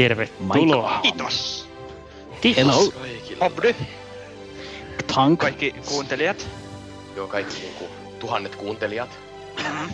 [0.00, 0.98] Tervetuloa.
[1.02, 1.68] Kiitos.
[2.40, 2.64] Kiitos.
[2.66, 2.90] Hello.
[2.90, 3.44] Kaikille.
[3.44, 3.74] Obdy,
[5.14, 6.48] Tank kaikki kuuntelijat.
[7.16, 7.84] Joo, kaikki niinku
[8.18, 9.08] tuhannet kuuntelijat.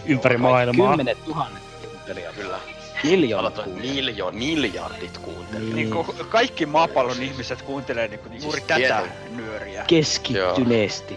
[0.07, 0.89] ympäri maailmaa.
[0.89, 2.35] Kymmenet tuhannet kuuntelijat.
[2.35, 2.59] Kyllä.
[3.05, 3.97] Miljoonat kuuntelijat.
[3.97, 5.75] miljo- miljardit kuuntelijat.
[5.75, 5.91] Niin.
[5.91, 9.85] Niin kaikki maapallon ihmiset kuuntelee niinku juuri Siis tätä tieten- nyöriä.
[9.87, 11.15] Keskittyneesti.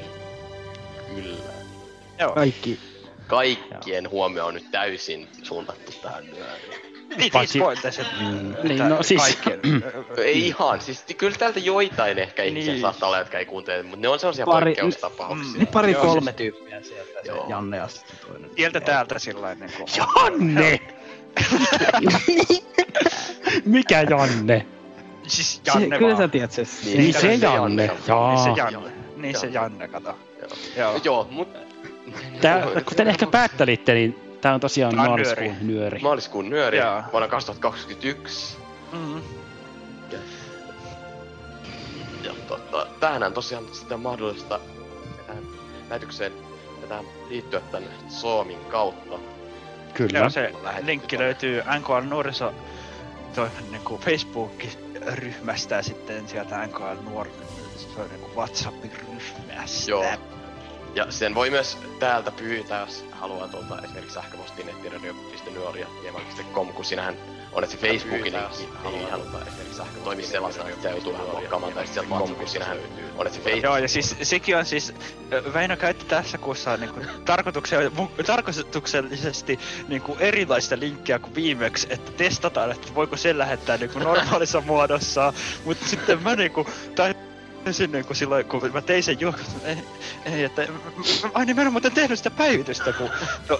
[1.16, 1.54] Kyllä.
[2.20, 2.32] Joo.
[2.34, 2.80] Kaikki.
[3.28, 6.89] Kaikkien huomio on nyt täysin suunnattu tähän nyöriin.
[7.18, 8.08] Niin, Paitsi- viisi pointaiset.
[8.22, 9.84] Mm, niin, no siis- Kaikkien.
[10.18, 12.82] Ei ihan, siis kyllä täältä joitain ehkä ihmisiä Niin.
[12.82, 15.60] saattaa olla, jotka ei kuuntele, mutta ne on sellaisia Pari- poikkeustapauksia.
[15.62, 15.68] Mm.
[15.68, 17.12] Pari Joo, kolme tyyppiä sieltä.
[17.24, 17.46] Se Joo.
[17.50, 18.50] Janne ja sitten toinen.
[18.56, 19.86] Sieltä täältä sillä niinku.
[19.98, 20.80] Janne!
[23.66, 24.66] Mikä Janne?
[25.28, 26.64] Siis Se, Janne kyllä sä tiedät se.
[26.86, 27.86] Niin, Niin se se se Janne.
[27.86, 27.92] Janne.
[28.08, 28.34] Jaa.
[28.46, 28.92] Niin se Janne.
[29.18, 29.88] Niin se Janne.
[29.88, 30.16] Kato.
[30.40, 30.50] Joo.
[30.78, 31.00] Joo.
[31.04, 31.48] Joo, mut...
[32.42, 36.00] Tää, kuten ehkä päättelitte, niin tää on tosiaan Tää on maaliskuun nyöri.
[36.00, 37.04] Maaliskuun nyöri Joo.
[37.12, 38.58] vuonna 2021.
[38.92, 39.22] Mm.
[42.24, 44.60] Ja tota, tämähän tosiaan sitten mahdollista
[45.28, 45.44] tähän
[45.90, 46.32] lähetykseen
[46.82, 49.20] tätä liittyä tänne Zoomin kautta.
[49.94, 50.20] Kyllä.
[50.20, 51.26] Joo, se Lähetetty linkki tonne.
[51.26, 52.54] löytyy NKL Nuoriso
[53.72, 57.28] niinku Facebook-ryhmästä ja sitten sieltä NKL Nuor
[57.96, 59.92] se on niinku WhatsApp-ryhmästä.
[59.92, 60.06] Joo.
[61.00, 67.16] Ja sen voi myös täältä pyytää, jos haluaa tuolta esimerkiksi sähköpostiin nettiradio.nuoria.com, kun sinähän
[67.52, 69.22] on, että se Facebookin linkki ei ihan
[70.04, 72.78] toimi sellaisena, että se joutuu vähän blokkaamaan, tai sitten sieltä kun sinähän
[73.18, 73.64] on, että se Facebook...
[73.64, 74.94] Joo, ja siis sekin on siis,
[75.54, 82.72] Väinö käytti tässä kuussa niinku tarkoitukse- mu- tarkoituksellisesti niinku erilaista linkkiä kuin viimeksi, että testataan,
[82.72, 85.34] että voiko sen lähettää niinku normaalissa muodossa,
[85.66, 86.66] mutta sitten mä niinku,
[86.96, 87.16] tai
[87.64, 89.78] Täysin niin kuin silloin, kun mä tein sen juoksun, ei,
[90.26, 90.68] ei, että
[91.34, 93.10] ai niin mä en ole muuten tehnyt sitä päivitystä, kun
[93.50, 93.58] no,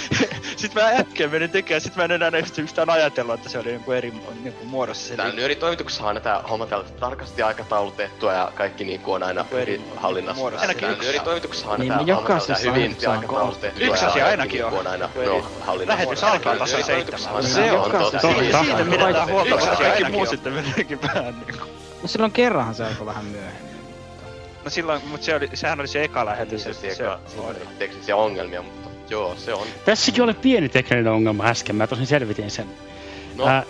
[0.56, 3.68] sitten mä äkkiä menin tekemään, sit mä en enää edes yhtään ajatellut, että se oli
[3.68, 4.10] niin kuin eri
[4.42, 8.52] niin kuin muodossa se Täällä nyöri toimituksessa on aina tää homma täällä tarkasti aikataulutettua ja
[8.54, 10.40] kaikki niinku on aina Eri- hyvin hallinnassa.
[10.40, 10.60] muodossa.
[10.62, 11.08] Ainakin Täällä yksi.
[11.08, 12.40] nyöri toimituksessa on aina Niin, tää niin homma
[12.74, 13.86] hyvin on aikataulutettua.
[13.86, 14.80] Yksi asia ainakin niinku on.
[14.86, 16.02] on aina Eri- no, hallinnassa.
[16.04, 17.34] lähetys alkaa tasan seitsemän.
[17.34, 17.90] on- Se on.
[17.90, 18.18] Totta.
[18.20, 20.26] Siitä pidetään huolta, kaikki muu on.
[20.26, 21.81] sitten meneekin vähän niin kuin.
[22.02, 23.72] No silloin kerranhan se alkoi vähän myöhemmin.
[24.64, 26.64] No silloin, mutta se oli, sehän oli se eka lähetys.
[26.66, 27.20] Niin se että eka,
[27.78, 29.66] teknisiä ongelmia, mutta joo, se on.
[29.84, 32.66] Tässäkin oli pieni tekninen ongelma äsken, mä tosin selvitin sen.
[33.36, 33.62] No, Ää,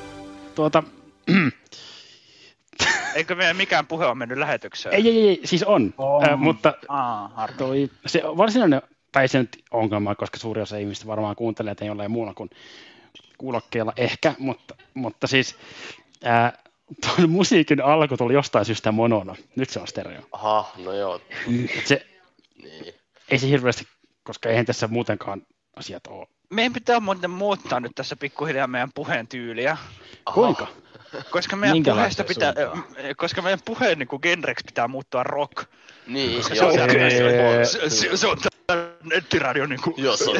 [0.55, 0.83] tuota,
[3.15, 4.95] Eikö meidän mikään puhe on mennyt lähetykseen?
[4.95, 6.29] ei, ei, ei, siis on, On.
[6.29, 7.57] Ää, mutta Aa, harmi.
[7.59, 8.83] toi, se varsinainen,
[9.13, 12.51] tai se nyt ongelma, koska suuri osa ihmistä varmaan kuuntelee, että ei ole muulla kuin
[13.39, 15.57] kuulokkeella ehkä, mutta, mutta siis
[16.25, 16.62] ää,
[17.01, 19.37] tuon musiikin alku tuli jostain syystä monona.
[19.57, 20.23] Nyt se on stereo.
[20.33, 21.21] aha, no joo,
[21.79, 22.07] Et se,
[22.63, 22.95] niin.
[23.31, 23.85] ei se hirveästi,
[24.23, 25.43] koska eihän tässä muutenkaan
[25.77, 26.27] asiat ole.
[26.51, 29.77] Meidän pitää muuten muuttaa nyt tässä pikkuhiljaa meidän puheen tyyliä.
[30.27, 30.35] Aha.
[30.35, 30.67] Kuinka?
[31.31, 33.05] Koska meidän Minkälaista puheesta pitää, suuntaan?
[33.07, 35.65] äh, koska meidän puheen niin genreksi pitää muuttua rock.
[36.07, 37.11] Niin, Koska joo, se on, okei.
[37.11, 39.95] se, se, se, se on tää nettiradio niinku.
[39.97, 40.37] Joo, se on.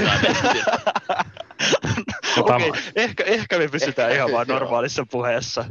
[2.35, 4.59] Tota, Okei, ehkä, ehkä me pysytään Ehkä, ihan vaan joo.
[4.59, 5.65] normaalissa puheessa.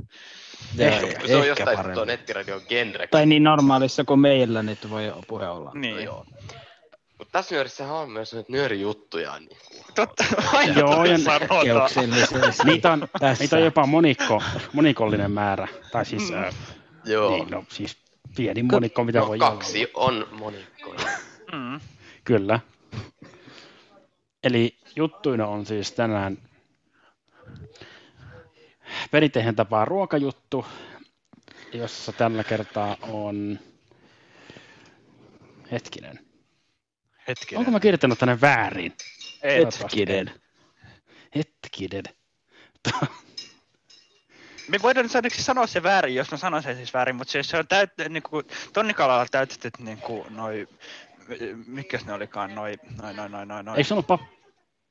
[0.79, 2.07] Ehkä, Se on jostain tuo paremmin.
[2.07, 3.07] nettiradion genre.
[3.07, 5.71] Tai niin normaalissa kuin meillä nyt voi puhe olla.
[5.73, 5.95] Niin.
[5.95, 6.25] No joo.
[7.17, 9.39] Mutta tässä nyörissähän on myös nyt nyörijuttuja.
[9.39, 9.83] Niin kuin.
[9.95, 10.23] Totta,
[10.53, 11.17] aina Joo, ja-
[12.65, 13.43] niitä on, Tässä.
[13.43, 14.43] niitä on jopa monikko,
[14.73, 15.67] monikollinen määrä.
[15.91, 16.37] Tai siis, Mm.
[16.37, 16.51] ää,
[17.05, 17.29] Joo.
[17.31, 17.97] niin, no, siis
[18.35, 20.95] pieni monikko, mitä no, voi kaksi on monikko.
[21.51, 21.79] Mm.
[22.23, 22.59] Kyllä.
[24.43, 26.37] Eli juttuina on siis tänään
[29.11, 30.65] perinteisen tapaa ruokajuttu,
[31.73, 33.59] jossa tällä kertaa on...
[35.71, 36.19] Hetkinen.
[37.27, 37.59] Hetkinen.
[37.59, 38.93] Onko mä kirjoittanut tänne väärin?
[39.43, 40.31] Ei, Hetkinen.
[41.35, 42.03] Hetkinen.
[44.67, 47.43] Me voidaan nyt ainakin sanoa se väärin, jos mä sanon sen siis väärin, mutta se,
[47.43, 50.67] se on täyt, niin kuin, tonnikalalla täytetyt niin kuin, noi,
[51.67, 53.77] mikäs ne olikaan, noi, noi, noi, noi, noi, noi.
[53.77, 54.21] Eikö se ollut pap...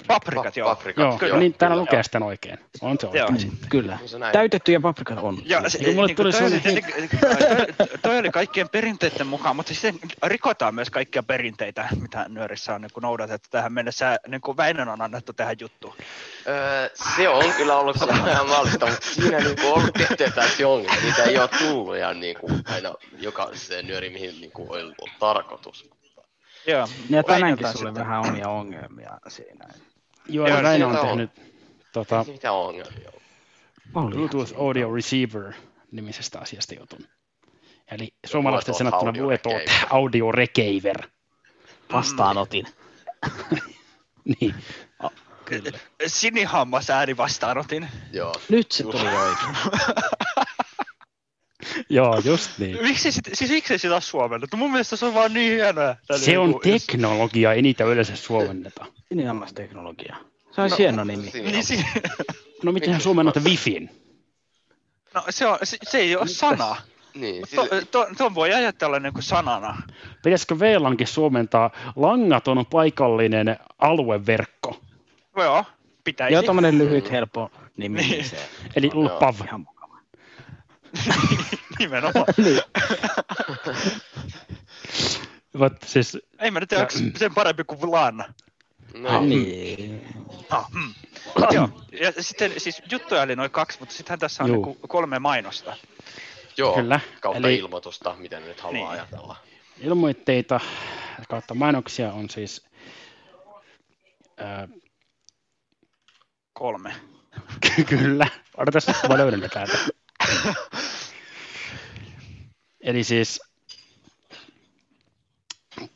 [0.06, 0.69] Paprikat, joo.
[0.75, 2.02] Paprikat, Joo, Kyllä, niin täällä kyllä, lukee joo.
[2.02, 2.58] sitten oikein.
[2.81, 3.26] On se Joo.
[3.31, 3.52] oikein.
[3.69, 3.99] Kyllä.
[4.02, 4.32] On se näin.
[4.32, 5.38] Täytettyjä paprikat on.
[5.44, 6.81] Ja se, mulle niin tuli toi, sellainen-
[7.76, 12.81] toi, toi oli kaikkien perinteiden mukaan, mutta sitten rikotaan myös kaikkia perinteitä, mitä nyörissä on
[12.81, 14.17] niin kuin noudatettu tähän mennessä.
[14.29, 15.94] Niin kuin Väinön on annettu tähän juttuun.
[16.49, 20.69] Öö, se on kyllä ollut se ihan mahdollista, mutta siinä niinku on ollut tiettyjä täysiä
[20.69, 21.00] ongelmia.
[21.02, 25.91] Niitä ei ole tullut ihan niinku aina jokaiseen nyöri, mihin niinku on ollut tarkoitus.
[26.67, 26.88] Joo.
[27.11, 29.67] Ja tänäänkin sulle sitten- vähän omia ongelmia siinä.
[30.34, 31.06] Joo, Joo, Väinö on siellä on.
[31.18, 31.30] tehnyt
[31.92, 33.10] tota, Ei mitään ongelmia.
[33.94, 34.14] Oli.
[34.14, 35.52] Bluetooth Audio Receiver
[35.92, 37.06] nimisestä asiasta jutun.
[37.90, 39.72] Eli suomalaisten sanottuna Bluetooth.
[39.90, 40.96] Audio Receiver.
[41.92, 42.66] Vastaanotin.
[44.40, 44.54] Niin.
[46.06, 47.88] Sinihammas ääni vastaanotin.
[48.12, 48.34] Joo.
[48.48, 49.56] Nyt se tuli oikein.
[51.90, 52.78] Joo, just niin.
[52.82, 54.56] Miksi sit, siis miksi sitä on suomennettu?
[54.56, 55.96] Mun mielestä se on vaan niin hienoa.
[56.16, 58.84] Se on niinku- jos- teknologia, ei niitä yleensä suomenneta.
[59.08, 60.16] Sinihammasteknologia.
[60.50, 61.31] Se on hieno nimi.
[61.34, 61.84] Niin, si-
[62.62, 63.90] No miten hän suomennata Wifin?
[65.14, 66.76] no, se, on, se, se ei ole sana.
[67.14, 69.82] Niin, To, siis, to, ton voi ajatella niin kuin sanana.
[70.22, 74.81] Pitäisikö VLANkin suomentaa langaton paikallinen alueverkko?
[75.37, 75.64] Joo,
[76.04, 76.34] pitäisi.
[76.34, 77.98] Joo, tommonen lyhyt, helppo nimi.
[77.98, 78.10] Niin.
[78.10, 78.25] Niin.
[78.25, 78.37] Se
[78.76, 79.04] Eli Joo.
[79.04, 79.34] LPAV.
[79.46, 79.98] ihan mukava.
[81.80, 82.26] Nimenomaan.
[82.36, 82.62] Niin.
[85.52, 88.24] Mutta siis, Ei mä nyt tiedä, onko sen parempi kuin LAN.
[88.94, 90.08] no, Niin.
[90.50, 90.94] Ah, mm.
[91.50, 91.68] Joo,
[92.00, 94.64] ja sitten siis juttuja oli noin kaksi, mutta sittenhän tässä on Juu.
[94.66, 95.76] niinku kolme mainosta.
[96.56, 98.88] joo, Kyllä, kautta eli- ilmoitusta, miten nyt haluaa Niin.
[99.00, 99.36] ajatella.
[99.80, 100.60] ilmoitteita
[101.28, 102.66] kautta mainoksia on siis
[104.36, 104.68] ää,
[106.52, 106.94] Kolme.
[107.88, 108.26] Kyllä.
[108.56, 109.78] Odotas, mä löydän ne täältä.
[112.80, 113.40] Eli siis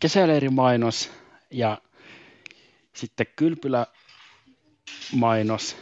[0.00, 1.10] kesäleirimainos
[1.50, 1.78] ja
[2.92, 5.76] sitten kylpylämainos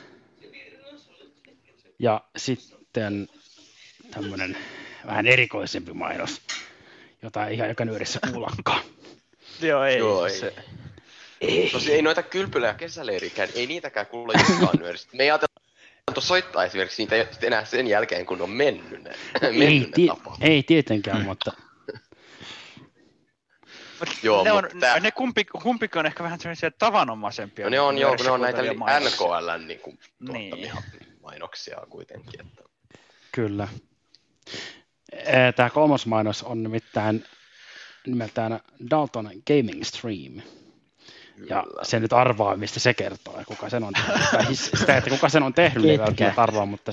[1.98, 3.28] ja sitten
[4.10, 4.56] tämmöinen
[5.06, 6.40] vähän erikoisempi mainos,
[7.22, 8.84] jota ei ihan joka nyörissä kuullakaan.
[9.60, 9.98] Joo, ei.
[9.98, 10.38] Joo, ei.
[10.38, 10.54] se,
[11.72, 15.16] Tosi ei noita kylpylä- ja kesäleirikään, ei niitäkään kuulla joskaan nyöristä.
[15.16, 15.30] Me ei
[16.08, 19.10] ajateltu soittaa esimerkiksi niitä enää sen jälkeen, kun on mennyt ne,
[19.66, 20.08] ei, ne ti-
[20.40, 21.52] ei tietenkään, mutta
[24.22, 27.66] Joo, ne, on, mutta ne kumpi, kumpikin on ehkä vähän sellaisia tavanomaisempia.
[27.66, 28.62] No ne on, joo, kun ne on näitä.
[28.62, 29.80] NKLn niin
[30.26, 31.18] tuottamia Niin.
[31.22, 32.40] mainoksia kuitenkin.
[32.40, 32.62] Että.
[33.32, 33.68] Kyllä.
[35.56, 37.24] Tämä kolmas mainos on nimittäin
[38.06, 38.60] nimeltään
[38.90, 40.42] Dalton Gaming Stream.
[41.48, 41.84] Ja Kyllä.
[41.84, 44.58] se nyt arvaa, mistä se kertoo ja kuka sen on tehnyt.
[44.78, 46.92] Sitä, että kuka sen on tehnyt, niin ei välttämättä arvaa, mutta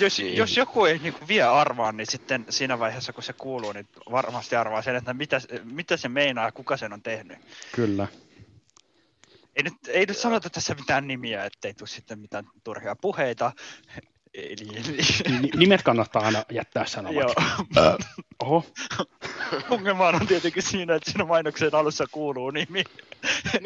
[0.00, 0.36] Jos, Niin.
[0.36, 4.56] jos joku ei niinku vie arvaa, niin sitten siinä vaiheessa, kun se kuuluu, niin varmasti
[4.56, 7.38] arvaa sen, että mitä, se- mitä se meinaa ja kuka sen on tehnyt.
[7.74, 8.06] kyllä.
[9.56, 13.52] Ei nyt, ei nyt sanota tässä mitään nimiä, ettei tule sitten mitään turhia puheita.
[14.34, 14.96] Eli, eli
[15.40, 16.86] Ni- Nimet kannattaa aina jättää joo.
[16.86, 17.42] sanomatta.
[18.42, 18.64] Oho,
[19.70, 22.84] Ongelma on tietenkin siinä, että siinä mainoksen alussa kuuluu nimi.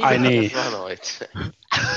[0.03, 0.51] Ai niin.
[0.51, 1.19] sanoit?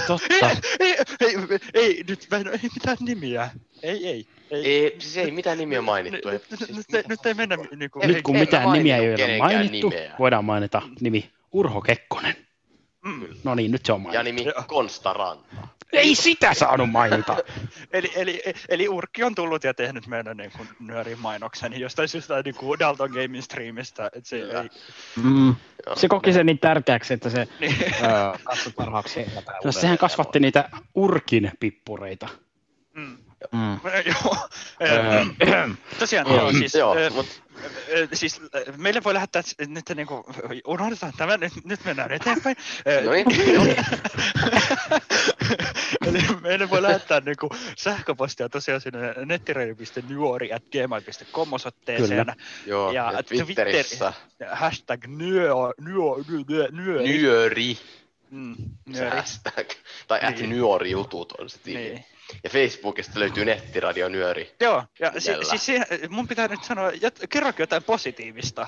[0.07, 0.49] totta.
[0.79, 3.49] ei, ei, ei, ei, nyt mä en, ei mitään nimiä.
[3.83, 4.27] Ei, ei.
[4.51, 4.65] ei.
[4.65, 6.29] Ei, siis ei mitään nimiä mainittu.
[6.29, 7.99] Ei, Nyt, nyt, siis, nyt, ei- nyt ei mennä niinku...
[8.07, 10.15] Nyt kun mitään nimiä ei ole mainittu, nimeä.
[10.19, 12.35] voidaan mainita nimi Urho Kekkonen.
[13.03, 13.27] Mm.
[13.43, 14.23] No niin, nyt se on ja mainittu.
[14.23, 14.63] nimi Joo.
[14.67, 15.67] Konsta Ranta.
[15.93, 17.37] Ei sitä saanut mainita.
[17.93, 22.41] Eli, eli, eli Urkki on tullut ja tehnyt meidän niin kuin, nyörin mainoksen jostain syystä
[22.45, 24.05] niin kuin Dalton Gaming Streamista.
[24.05, 24.69] Että se ei,
[25.23, 25.55] Mm.
[25.85, 25.95] Joo.
[25.95, 27.75] Se koki sen niin tärkeäksi, että se niin,
[28.43, 29.25] katsoi parhaaksi
[29.63, 32.27] No, sehän kasvatti niitä urkin pippureita.
[32.93, 33.17] mm.
[33.51, 33.79] Mm.
[34.23, 34.35] Joo.
[34.81, 35.25] Öö,
[35.99, 37.42] Tosiaan, Joo, siis, joo, mut
[38.13, 38.41] siis
[38.77, 40.23] meille voi lähettää s- nyt niin kuin,
[40.67, 42.55] unohdetaan tämä, nyt, nyt mennään eteenpäin.
[42.87, 43.25] Ö, No niin.
[46.07, 52.19] Eli meille voi lähettää niin kuin, sähköpostia tosiaan sinne nettireili.nuori.gmail.com osoitteeseen.
[52.19, 52.35] Kyllä.
[52.65, 54.13] joo, Ja ja, Twitterissä
[54.51, 55.49] Hashtag nyö,
[55.81, 55.95] nyö,
[56.47, 57.77] nyö, nyö, nyöri,
[58.31, 58.55] Mm,
[58.93, 59.15] se nyöri.
[59.17, 59.67] hashtag,
[60.07, 60.49] tai at Niin.
[60.49, 61.79] nyörijutut on se tili.
[61.79, 62.05] Niin.
[62.43, 64.55] Ja Facebookista löytyy nettiradio nyöri.
[64.59, 65.43] Joo, ja si- Siellä.
[65.45, 68.67] siis siihen, mun pitää nyt sanoa, jat, kerrokin jotain positiivista.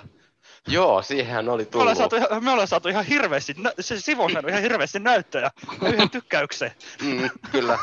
[0.67, 2.11] Joo, siihenhän oli Me ollaan, tullut.
[2.11, 5.51] saatu, ihan- me ollaan saatu ihan hirveästi, nä- se sivu on saanut ihan hirveästi näyttöjä,
[5.87, 6.71] yhden tykkäyksen.
[7.01, 7.79] Mm, kyllä.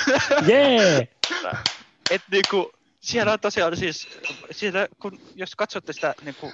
[0.48, 1.08] Jee!
[2.10, 4.08] Et niinku, siellä on tosiaan siis,
[4.50, 6.52] siellä, kun, jos katsotte sitä niinku,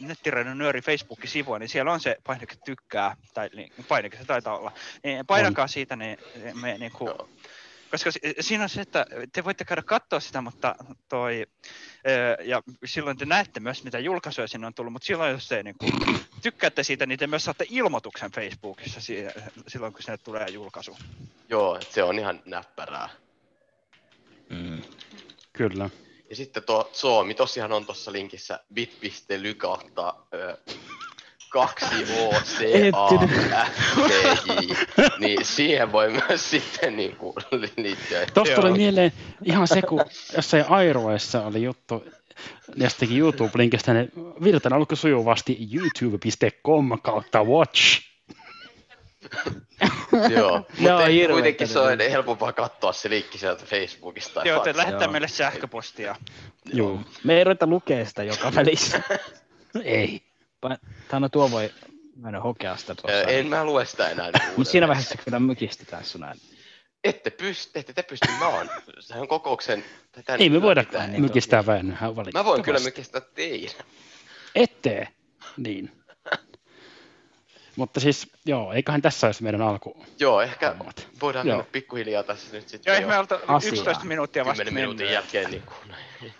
[0.00, 4.72] nettiradion nyöri Facebook-sivua, niin siellä on se painike tykkää, tai niin, painike se taitaa olla.
[5.04, 6.18] Niin painakaa siitä, niin
[6.60, 7.28] me niinku, Joo.
[7.90, 10.74] koska si- siinä on se, että te voitte käydä katsoa sitä, mutta
[11.08, 11.46] toi,
[12.44, 15.76] ja silloin te näette myös, mitä julkaisuja sinne on tullut, mutta silloin, jos te niin
[15.78, 15.92] kuin,
[16.42, 19.24] tykkäätte siitä, niin te myös saatte ilmoituksen Facebookissa si-
[19.68, 20.96] silloin, kun sinne tulee julkaisu.
[21.48, 23.08] Joo, se on ihan näppärää.
[24.48, 24.82] Mm.
[25.52, 25.90] Kyllä.
[26.32, 30.56] Ja sitten tuo Suomi, tosiaan on tuossa linkissä bit.ly kautta ö,
[31.48, 32.92] 2 HCAFTJ,
[35.18, 37.34] niin siihen voi myös sitten niinku
[37.76, 38.26] liittyä.
[38.34, 39.12] Tuosta tuli mieleen
[39.44, 40.04] ihan se, kun
[40.36, 42.04] jossain Airoessa oli juttu
[42.76, 44.12] jostakin YouTube-linkistä, niin
[44.44, 48.11] virtaan alkoi sujuvasti youtube.com kautta watch.
[50.34, 52.10] Joo, mutta kuitenkin se on niin.
[52.10, 54.34] helpompaa katsoa se linkki sieltä Facebookista.
[54.34, 56.16] tai Joo, te lähettää meille sähköpostia.
[56.72, 57.00] Joo.
[57.24, 59.02] Me ei ruveta lukea sitä joka välissä.
[59.84, 60.22] Ei.
[61.12, 61.70] No tuo voi
[62.16, 63.22] mennä hokea sitä tuossa.
[63.22, 64.26] En mä lue sitä enää.
[64.26, 66.40] nyt Mutta siinä vaiheessa kyllä mykistetään sun ääni.
[67.04, 68.70] Ette pysty, ette te pysty maan.
[69.00, 69.84] Sehän on kokouksen...
[70.12, 70.84] tätä Ei me voida
[71.18, 72.38] mykistää Väinöhän valitettavasti.
[72.38, 73.74] Mä voin kyllä mykistää teidän.
[74.54, 75.08] Ettee.
[75.56, 76.01] Niin.
[77.76, 80.04] Mutta siis, joo, eiköhän tässä olisi meidän alku.
[80.18, 81.08] Joo, ehkä Hommat.
[81.22, 81.56] voidaan Joo.
[81.56, 83.74] mennä pikkuhiljaa tässä nyt sitten Joo, ei me olta Asiaan.
[83.74, 85.14] 11 minuuttia vasta 10 minuutin mennyt.
[85.14, 86.32] jälkeen niin kuin näin.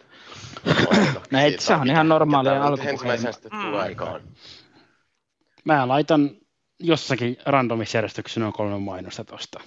[1.31, 2.55] No ei, se on ihan normaalia.
[2.91, 3.63] Ensimmäisenä sitten Mm.
[3.63, 4.21] tulee aikaan.
[5.65, 6.31] Mä laitan
[6.81, 9.61] jossakin randomisjärjestyksessä noin kolme mainosta tosta.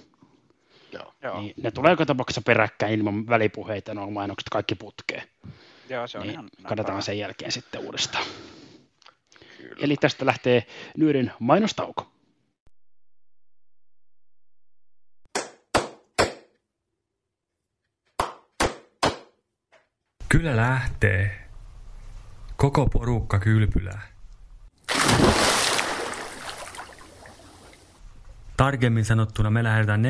[0.92, 1.14] Joo.
[1.22, 5.22] Joo, Niin ne tulee joka tapauksessa peräkkäin ilman välipuheita, nuo mainokset kaikki putkeen.
[5.88, 8.24] joo, se on Niin ihan katsotaan sen jälkeen sitten uudestaan.
[9.68, 9.84] Kyllä.
[9.84, 12.12] Eli tästä lähtee Nyörin mainostauko.
[20.28, 21.48] Kyllä lähtee.
[22.56, 24.02] Koko porukka kylpylää.
[28.56, 30.06] Tarkemmin sanottuna me lähdetään 14-16.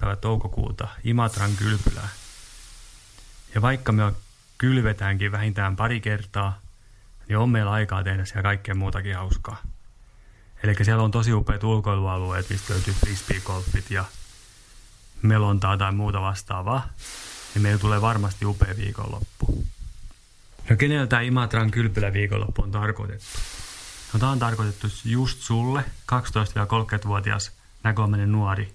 [0.00, 2.08] päivä toukokuuta Imatran kylpylään.
[3.54, 4.12] Ja vaikka me
[4.58, 6.60] kylvetäänkin vähintään pari kertaa,
[7.30, 9.62] niin on meillä aikaa tehdä siellä kaikkea muutakin hauskaa.
[10.62, 14.04] Eli siellä on tosi upeat ulkoilualueet, mistä löytyy frisbeegolfit ja
[15.22, 16.88] melontaa tai muuta vastaavaa
[17.54, 19.64] niin meillä tulee varmasti upea viikonloppu.
[20.70, 23.26] No kenellä tämä Imatran kylpyläviikonloppu on tarkoitettu?
[24.12, 28.74] No tämä on tarkoitettu just sulle, 12-30-vuotias näköinen nuori.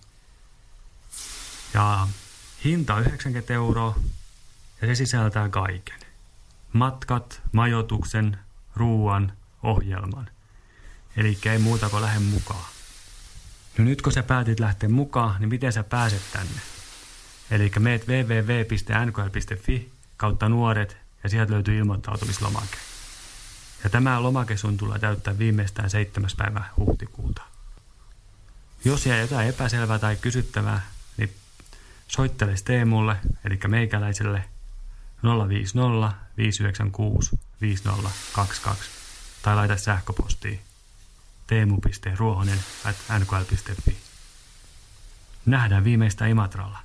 [1.74, 2.08] Ja
[2.64, 4.00] hinta on 90 euroa
[4.82, 6.00] ja se sisältää kaiken.
[6.74, 8.40] Matkat, majoituksen,
[8.76, 10.30] ruuan, ohjelman.
[11.18, 12.66] Eli ei muuta kuin lähde mukaan.
[13.78, 16.62] No nyt kun sä päätit lähteä mukaan, niin miten sä pääset tänne?
[17.52, 22.78] Eli meet www.nkl.fi kautta nuoret ja sieltä löytyy ilmoittautumislomake.
[23.84, 26.30] Ja tämä lomake sun tulee täyttää viimeistään 7.
[26.38, 27.42] päivä huhtikuuta.
[28.86, 30.82] Jos jää jotain epäselvää tai kysyttävää,
[31.18, 31.34] niin
[32.08, 33.16] soittele Teemulle,
[33.46, 34.44] eli meikäläiselle
[35.26, 38.92] 050 596 5022
[39.42, 40.60] tai laita sähköpostiin
[41.48, 43.98] teemu.ruohonen at nkl.fi.
[45.46, 46.80] Nähdään viimeistä Imatralla.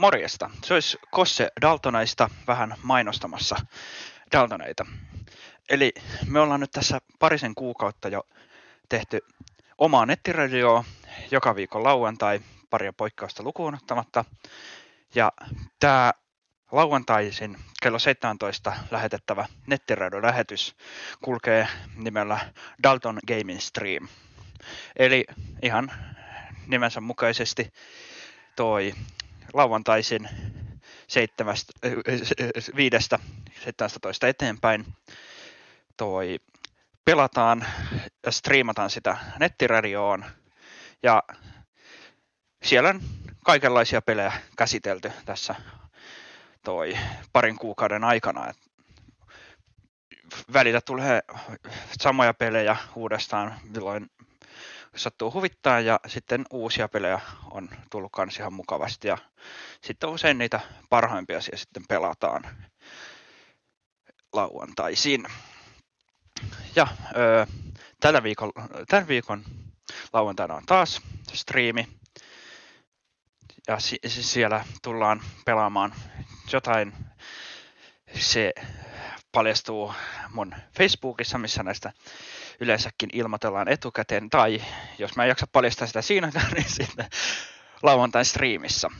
[0.00, 0.50] Morjesta.
[0.64, 3.56] Se olisi Kosse Daltonaista vähän mainostamassa
[4.32, 4.86] Daltoneita.
[5.68, 5.94] Eli
[6.26, 8.22] me ollaan nyt tässä parisen kuukautta jo
[8.88, 9.20] tehty
[9.78, 10.84] omaa nettiradioa
[11.30, 12.40] joka viikon lauantai,
[12.70, 14.24] paria poikkeusta lukuun ottamatta.
[15.14, 15.32] Ja
[15.80, 16.12] tämä
[16.72, 20.76] lauantaisin kello 17 lähetettävä nettiradion-lähetys
[21.24, 22.38] kulkee nimellä
[22.82, 24.08] Dalton Gaming Stream.
[24.96, 25.24] Eli
[25.62, 25.92] ihan
[26.66, 27.72] nimensä mukaisesti
[28.56, 28.94] toi
[29.52, 30.28] lauantaisin
[31.08, 31.56] 7,
[32.76, 32.96] 5,
[33.64, 34.86] 17 eteenpäin
[35.96, 36.38] toi
[37.04, 37.66] pelataan
[38.26, 40.24] ja striimataan sitä nettiradioon
[41.02, 41.22] ja
[42.66, 43.00] siellä on
[43.44, 45.54] kaikenlaisia pelejä käsitelty tässä
[46.64, 46.98] toi
[47.32, 48.50] parin kuukauden aikana.
[48.50, 48.56] Et
[50.52, 51.22] välillä tulee
[52.00, 54.10] samoja pelejä uudestaan, milloin
[54.96, 57.20] sattuu huvittaa ja sitten uusia pelejä
[57.50, 59.18] on tullut kans ihan mukavasti ja
[59.80, 62.42] sitten usein niitä parhaimpia siellä sitten pelataan
[64.32, 65.26] lauantaisin.
[66.76, 67.46] Ja öö,
[68.00, 68.52] tällä viikon,
[68.88, 69.44] tämän viikon
[70.12, 71.88] lauantaina on taas striimi
[73.68, 75.94] ja si- si- siellä tullaan pelaamaan
[76.52, 76.92] jotain.
[78.14, 78.52] Se
[79.32, 79.94] paljastuu
[80.30, 81.92] mun Facebookissa, missä näistä
[82.60, 84.62] yleensäkin ilmoitellaan etukäteen, tai
[84.98, 87.08] jos mä en jaksa paljastaa sitä siinä, niin sitten
[87.82, 88.90] lauantain striimissä.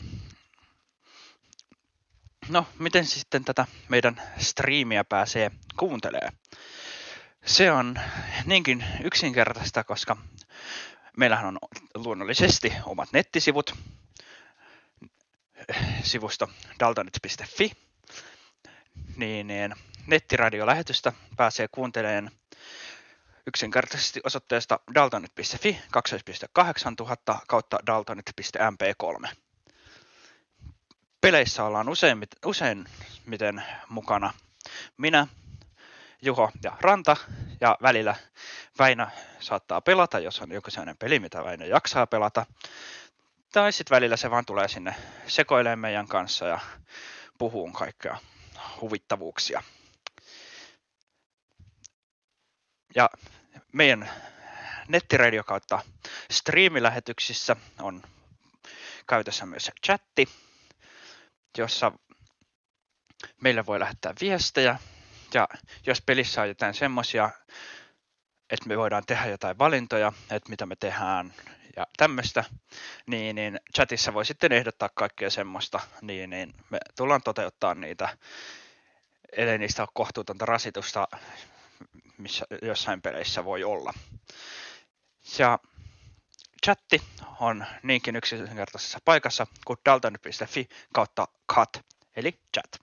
[2.48, 6.28] No, miten sitten tätä meidän striimiä pääsee kuuntelee?
[7.46, 8.00] Se on
[8.44, 10.16] niinkin yksinkertaista, koska
[11.16, 11.58] meillähän on
[11.94, 13.74] luonnollisesti omat nettisivut,
[16.02, 17.72] sivusto daltonit.fi,
[19.16, 19.74] niin, niin
[20.06, 22.30] nettiradiolähetystä pääsee kuuntelemaan
[23.46, 29.28] yksinkertaisesti osoitteesta daltonit.fi 2.8000 kautta daltonit.mp3.
[31.20, 32.84] Peleissä ollaan usein, usein
[33.26, 34.32] miten mukana
[34.96, 35.26] minä,
[36.22, 37.16] Juho ja Ranta,
[37.60, 38.14] ja välillä
[38.78, 39.06] Väinö
[39.40, 42.46] saattaa pelata, jos on joku sellainen peli, mitä Väinö jaksaa pelata.
[43.52, 44.94] Tai sitten välillä se vaan tulee sinne
[45.26, 46.60] sekoilemaan meidän kanssa ja
[47.38, 48.18] puhuu kaikkea
[48.80, 49.62] huvittavuuksia.
[52.94, 53.10] Ja
[53.72, 54.10] meidän
[54.88, 55.82] nettiradio kautta
[56.30, 58.02] striimilähetyksissä on
[59.08, 60.28] käytössä myös chatti,
[61.58, 61.92] jossa
[63.42, 64.78] meille voi lähettää viestejä.
[65.34, 65.48] Ja
[65.86, 67.30] jos pelissä on jotain semmoisia,
[68.50, 71.34] että me voidaan tehdä jotain valintoja, että mitä me tehdään
[71.76, 72.44] ja tämmöistä,
[73.06, 78.18] niin, niin chatissa voi sitten ehdottaa kaikkea semmoista, niin, niin me tullaan toteuttaa niitä,
[79.36, 81.08] ellei niistä ole kohtuutonta rasitusta,
[82.18, 83.92] missä jossain peleissä voi olla.
[85.38, 85.58] Ja
[86.66, 87.02] chatti
[87.40, 91.84] on niinkin yksinkertaisessa paikassa kuin dalton.fi kautta cut,
[92.16, 92.82] eli chat.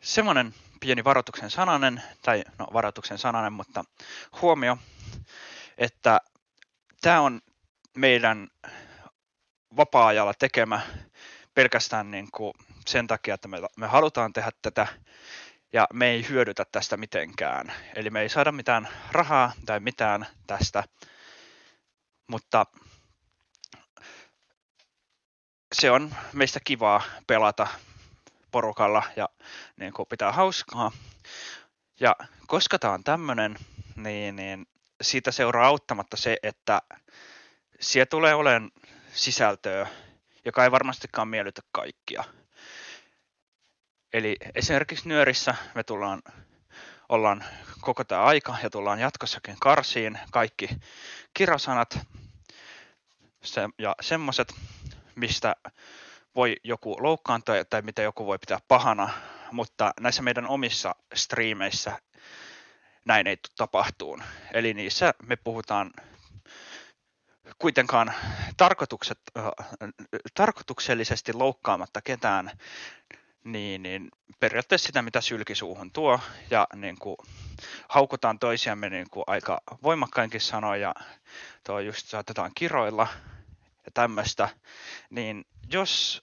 [0.00, 3.84] Semmoinen pieni varoituksen sananen, tai no varoituksen sananen, mutta
[4.42, 4.78] huomio,
[5.78, 6.20] että
[7.00, 7.40] tämä on
[7.96, 8.48] meidän
[9.76, 10.80] vapaa-ajalla tekemä
[11.54, 12.54] pelkästään niin kuin
[12.86, 14.86] sen takia, että me, me halutaan tehdä tätä
[15.72, 17.72] ja me ei hyödytä tästä mitenkään.
[17.94, 20.84] Eli me ei saada mitään rahaa tai mitään tästä,
[22.26, 22.66] mutta
[25.74, 27.66] se on meistä kivaa pelata
[28.50, 29.28] porukalla ja
[29.76, 30.92] niin kuin pitää hauskaa.
[32.00, 32.16] Ja
[32.46, 33.56] koska tämä on tämmöinen,
[33.96, 34.66] niin, niin
[35.00, 36.82] siitä seuraa auttamatta se, että
[37.80, 38.70] siellä tulee olemaan
[39.12, 39.88] sisältöä,
[40.44, 42.24] joka ei varmastikaan miellytä kaikkia.
[44.12, 46.22] Eli esimerkiksi nyörissä me tullaan,
[47.08, 47.44] ollaan
[47.80, 50.68] koko tämä aika ja tullaan jatkossakin karsiin kaikki
[51.34, 51.98] kirasanat
[53.42, 54.54] se, ja semmoiset,
[55.14, 55.56] mistä
[56.34, 59.10] voi joku loukkaantua tai mitä joku voi pitää pahana,
[59.52, 61.98] mutta näissä meidän omissa striimeissä
[63.04, 64.22] näin ei tapahtuun.
[64.52, 65.90] Eli niissä me puhutaan
[67.58, 68.14] kuitenkaan
[68.56, 69.44] tarkoitukset, äh,
[70.34, 72.50] tarkoituksellisesti loukkaamatta ketään,
[73.44, 74.08] niin, niin
[74.40, 77.16] periaatteessa sitä, mitä sylkisuuhun tuo, ja niin kuin,
[77.88, 80.94] haukutaan toisiamme niin kuin aika voimakkainkin sanoja,
[81.66, 83.06] tuo just saatetaan kiroilla
[83.86, 84.48] ja tämmöistä,
[85.10, 86.22] niin jos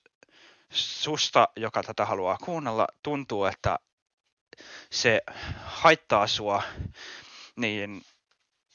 [0.69, 3.79] susta, joka tätä haluaa kuunnella, tuntuu, että
[4.91, 5.21] se
[5.63, 6.63] haittaa sua,
[7.55, 8.01] niin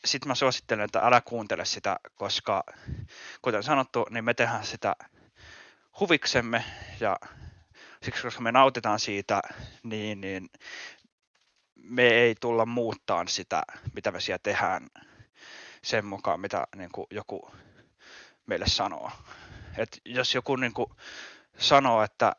[0.05, 2.64] sitten mä suosittelen, että älä kuuntele sitä, koska
[3.42, 4.97] kuten sanottu, niin me tehdään sitä
[6.01, 6.64] huviksemme
[7.01, 7.16] ja
[8.03, 9.42] siksi koska me nautitaan siitä,
[9.83, 10.51] niin, niin
[11.75, 13.62] me ei tulla muuttaan sitä,
[13.95, 14.88] mitä me siellä tehdään
[15.85, 17.51] sen mukaan, mitä niin kuin joku
[18.47, 19.11] meille sanoo.
[19.79, 20.90] Et jos joku niin kuin
[21.59, 22.37] sanoo, että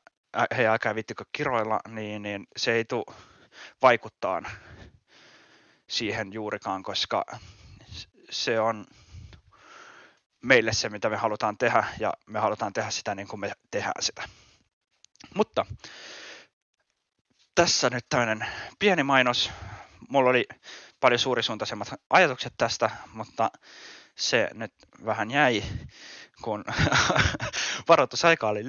[0.57, 3.15] hei älkää vittikö kiroilla, niin, niin se ei tule
[3.81, 4.41] vaikuttaa
[5.89, 7.25] siihen juurikaan, koska
[8.29, 8.85] se on
[10.43, 14.03] meille se, mitä me halutaan tehdä, ja me halutaan tehdä sitä niin kuin me tehdään
[14.03, 14.23] sitä.
[15.35, 15.65] Mutta
[17.55, 18.47] tässä nyt tämmöinen
[18.79, 19.51] pieni mainos.
[20.09, 20.45] Mulla oli
[20.99, 23.51] paljon suurisuuntaisemmat ajatukset tästä, mutta
[24.15, 24.73] se nyt
[25.05, 25.63] vähän jäi,
[26.43, 26.65] kun
[27.89, 28.67] varoitusaika oli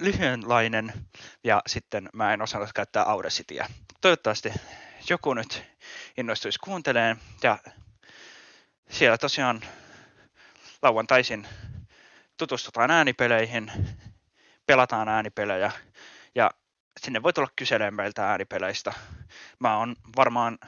[0.00, 0.92] lyhyenlainen
[1.44, 3.66] ja sitten mä en osannut käyttää Audacityä.
[4.00, 4.52] Toivottavasti
[5.10, 5.62] joku nyt
[6.16, 7.58] innostuisi kuunteleen ja
[8.90, 9.60] siellä tosiaan
[10.82, 11.46] lauantaisin
[12.36, 13.72] tutustutaan äänipeleihin,
[14.66, 15.72] pelataan äänipelejä
[16.34, 16.50] ja
[17.00, 18.92] sinne voi tulla kyselemään meiltä äänipeleistä.
[19.58, 20.58] Mä oon varmaan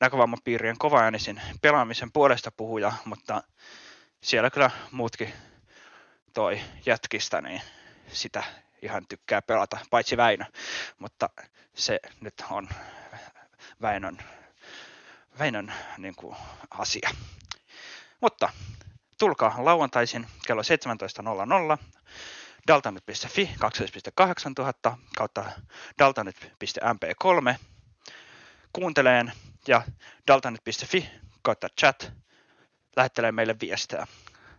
[0.00, 3.42] näkövammapiirien kovaäänisin pelaamisen puolesta puhuja, mutta
[4.20, 5.32] siellä kyllä muutkin
[6.34, 7.62] toi jätkistä, niin
[8.08, 8.42] sitä
[8.82, 10.44] ihan tykkää pelata, paitsi Väinö,
[10.98, 11.30] mutta
[11.74, 12.68] se nyt on
[13.82, 14.18] Väinön,
[15.38, 16.36] Väinön niin kuin,
[16.70, 17.10] asia.
[18.20, 18.48] Mutta
[19.18, 20.62] tulkaa lauantaisin kello
[21.78, 21.84] 17.00
[22.68, 23.50] daltanet.fi
[24.90, 25.44] 12.8000 kautta
[25.98, 27.54] daltanet.mp3
[28.72, 29.32] kuunteleen
[29.68, 29.82] ja
[30.26, 31.10] daltanet.fi
[31.42, 32.12] kautta chat
[32.96, 34.06] lähettelee meille viestejä.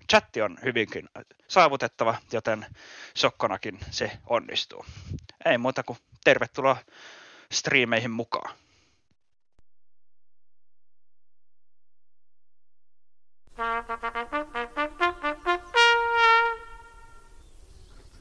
[0.10, 1.10] Chatti on hyvinkin
[1.48, 2.66] saavutettava, joten
[3.14, 4.86] sokkonakin se onnistuu.
[5.46, 6.78] Ei muuta kuin tervetuloa
[7.52, 8.56] striimeihin mukaan.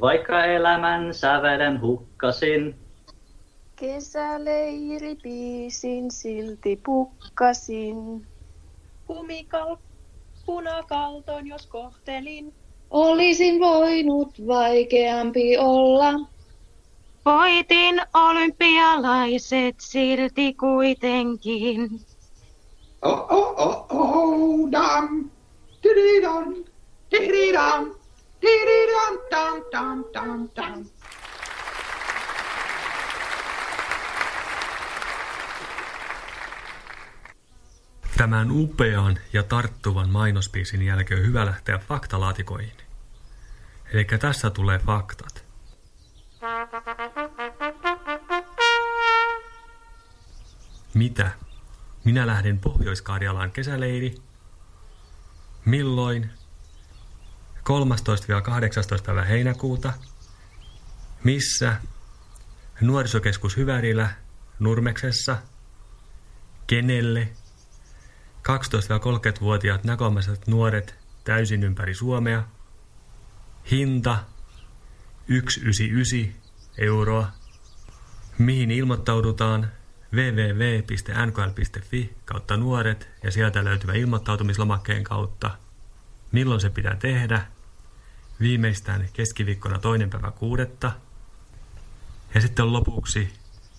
[0.00, 2.74] Vaikka elämän sävelen hukkasin.
[3.76, 8.28] Kesäleiri piisin silti pukkasin.
[9.04, 9.76] Kumikal,
[10.46, 12.54] punakalton jos kohtelin.
[12.90, 16.12] Olisin voinut vaikeampi olla.
[17.24, 21.88] Voitin olympialaiset silti kuitenkin.
[23.02, 25.30] Oh, oh, oh, oh, dam,
[25.82, 26.54] dididam,
[27.10, 27.94] dididam,
[28.42, 30.84] dididam, dam, dam, dam, dam.
[38.16, 42.76] Tämän upean ja tarttuvan mainospiisin jälkeen on hyvä lähteä faktalaatikoihin.
[43.92, 45.44] Eli tässä tulee faktat.
[50.94, 51.30] Mitä?
[52.04, 54.14] Minä lähden Pohjois-Karjalaan kesäleiri.
[55.64, 56.30] Milloin?
[57.58, 57.62] 13-18.
[59.06, 59.92] päivä heinäkuuta.
[61.24, 61.76] Missä?
[62.80, 64.10] Nuorisokeskus Hyvärillä,
[64.58, 65.38] Nurmeksessa.
[66.66, 67.28] Kenelle?
[68.48, 72.42] 12-30-vuotiaat näkömäiset nuoret täysin ympäri Suomea.
[73.70, 74.18] Hinta
[75.28, 76.34] 199
[76.78, 77.28] euroa.
[78.38, 79.79] Mihin ilmoittaudutaan?
[80.12, 85.50] www.nkl.fi kautta nuoret ja sieltä löytyvä ilmoittautumislomakkeen kautta.
[86.32, 87.46] Milloin se pitää tehdä?
[88.40, 90.92] Viimeistään keskiviikkona toinen päivä kuudetta.
[92.34, 93.32] Ja sitten lopuksi,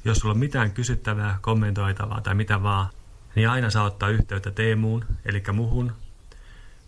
[0.06, 2.88] jos sulla on mitään kysyttävää, kommentoitavaa tai mitä vaan,
[3.36, 5.92] niin aina saa ottaa yhteyttä Teemuun, eli muhun,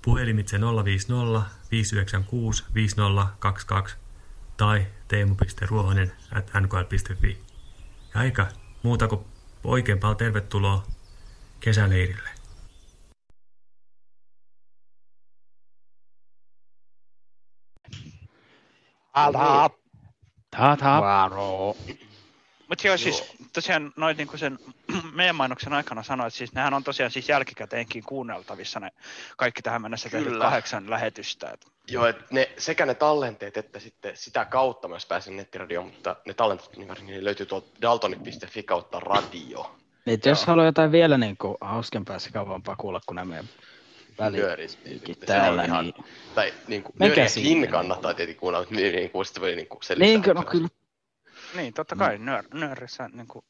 [0.01, 3.95] puhelimitse 050 596 5022
[4.57, 7.37] tai teemu.ruohonen at nkl.fi.
[8.13, 8.47] Ja aika
[8.83, 9.25] muuta kuin
[9.63, 10.83] oikein paljon tervetuloa
[11.59, 12.29] kesäleirille.
[19.15, 19.69] Älä.
[20.57, 21.01] Tata.
[21.01, 21.75] Varo.
[22.69, 24.59] Mutta joo, siis tosiaan noin niinku sen
[25.13, 28.91] meidän mainoksen aikana sanoit, että siis nehän on tosiaan siis jälkikäteenkin kuunneltavissa ne
[29.37, 31.49] kaikki tähän mennessä tehdyt kahdeksan lähetystä.
[31.49, 31.67] Et.
[31.87, 36.33] Joo, et ne, sekä ne tallenteet että sitten sitä kautta myös pääsen nettiradioon, mutta ne
[36.33, 39.75] tallenteet niin varsinkin löytyy tuolta daltonit.fi kautta radio.
[40.05, 43.49] Niin, jos haluaa jotain vielä niin kuin, hauskempaa ja kauempaa kuulla kuin nämä meidän
[44.19, 46.05] välikin täällä, ihan, niin...
[46.35, 49.81] Tai niin kuin, nyöriäkin kannattaa tietenkin kuunnella, mutta niin, niin kuin, sitten voi niin kuin
[49.99, 50.67] Niin, no kyllä.
[51.55, 52.25] Niin, totta kai mm.
[52.25, 53.45] nör, nöörissä niin kuin,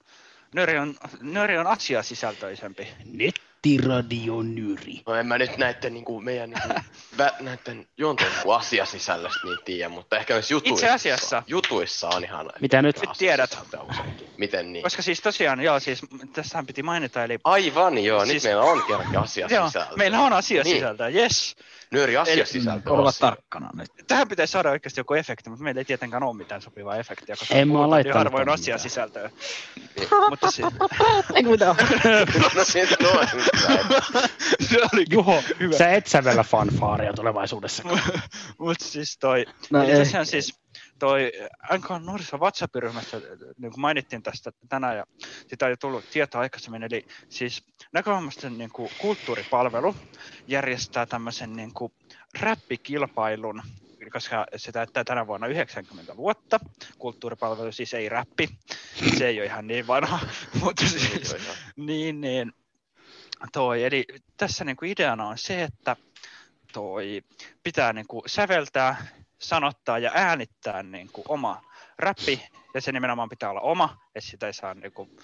[0.56, 2.88] nööri on, nööri on asiasisältöisempi.
[3.06, 5.02] Nettiradio Nyri.
[5.08, 6.84] No en mä nyt näiden niin kuin, meidän niin kuin,
[7.18, 11.44] vä, näiden juontojen niin asiasisällöstä niin tiedä, mutta ehkä myös jutuissa, Itse asiassa.
[11.48, 12.50] jutuissa on ihan...
[12.62, 13.58] Mitä nyt tiedät?
[14.38, 14.84] Miten niin?
[14.84, 16.02] Koska siis tosiaan, joo, siis
[16.34, 17.40] tässähän piti mainita, eli...
[17.44, 19.96] Aivan, joo, Siis- nyt meillä on kerrankin asia Joo, sisältö.
[19.96, 20.76] meillä on asia Niin.
[20.76, 21.56] sisältöä, yes.
[21.92, 22.90] Nyöri asia Eli- sisältö.
[22.90, 23.20] Korva asia.
[23.20, 23.90] tarkkana nyt.
[24.08, 27.56] Tähän pitäisi saada oikeasti joku efekti, mutta meillä ei tietenkään ole mitään sopivaa efektiä, koska
[27.56, 28.80] En mä puhutaan niin laittanut harvoin asia mitään.
[28.80, 29.30] sisältöä.
[29.96, 30.08] Niin.
[30.30, 30.64] mutta si-
[31.36, 31.76] Eikö mitään?
[32.56, 33.28] no siitä noin.
[34.70, 35.78] se oli Juho, hyvä.
[35.78, 37.84] sä et sävellä fanfaaria tulevaisuudessa.
[38.58, 40.60] Mutta siis toi, No eli tosiaan siis
[41.04, 41.32] toi
[41.78, 43.18] NK Nuorison WhatsApp-ryhmässä
[43.58, 45.06] niin kuin mainittiin tästä tänään ja
[45.48, 47.64] sitä on jo tullut tietoa aikaisemmin, eli siis
[47.94, 49.96] näkövammaisten niin kuin, kulttuuripalvelu
[50.48, 51.94] järjestää tämmöisen niin kuin,
[52.40, 53.62] räppikilpailun,
[54.12, 56.60] koska se täyttää tänä vuonna 90 vuotta.
[56.98, 58.50] Kulttuuripalvelu siis ei räppi,
[59.18, 60.20] se ei ole ihan niin vanha,
[60.64, 61.36] mutta siis,
[61.76, 62.54] niin, niin,
[63.54, 64.06] toi, eli
[64.38, 65.96] tässä niin kuin ideana on se, että
[66.74, 67.22] toi
[67.64, 71.62] pitää niin kuin säveltää, sanottaa ja äänittää niin kuin oma
[72.00, 75.18] räppi, ja se nimenomaan pitää olla oma, että sitä ei saa niin kuin,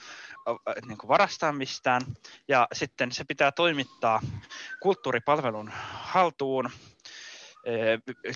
[0.88, 2.02] niin kuin varastaa mistään.
[2.48, 4.22] Ja sitten se pitää toimittaa
[4.82, 6.70] kulttuuripalvelun haltuun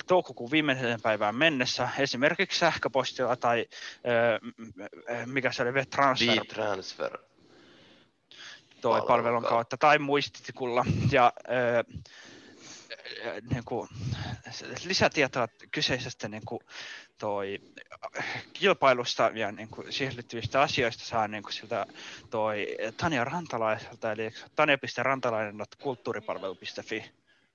[0.07, 3.65] toukokuun viimeiseen päivään mennessä, esimerkiksi sähköpostilla tai
[5.25, 7.17] mikä se oli, transfer V-transfer.
[8.81, 9.77] toi palvelun kautta.
[9.77, 10.85] tai muistitikulla.
[11.11, 11.33] Ja
[13.49, 13.89] niin kuin,
[14.85, 16.59] lisätietoa kyseisestä niin kuin,
[17.17, 17.59] toi,
[18.53, 21.85] kilpailusta ja niin kuin, siihen liittyvistä asioista saa niin kuin, siltä
[22.29, 27.11] toi Tanja Rantalaiselta, eli tanja.rantalainen.kulttuuripalvelu.fi.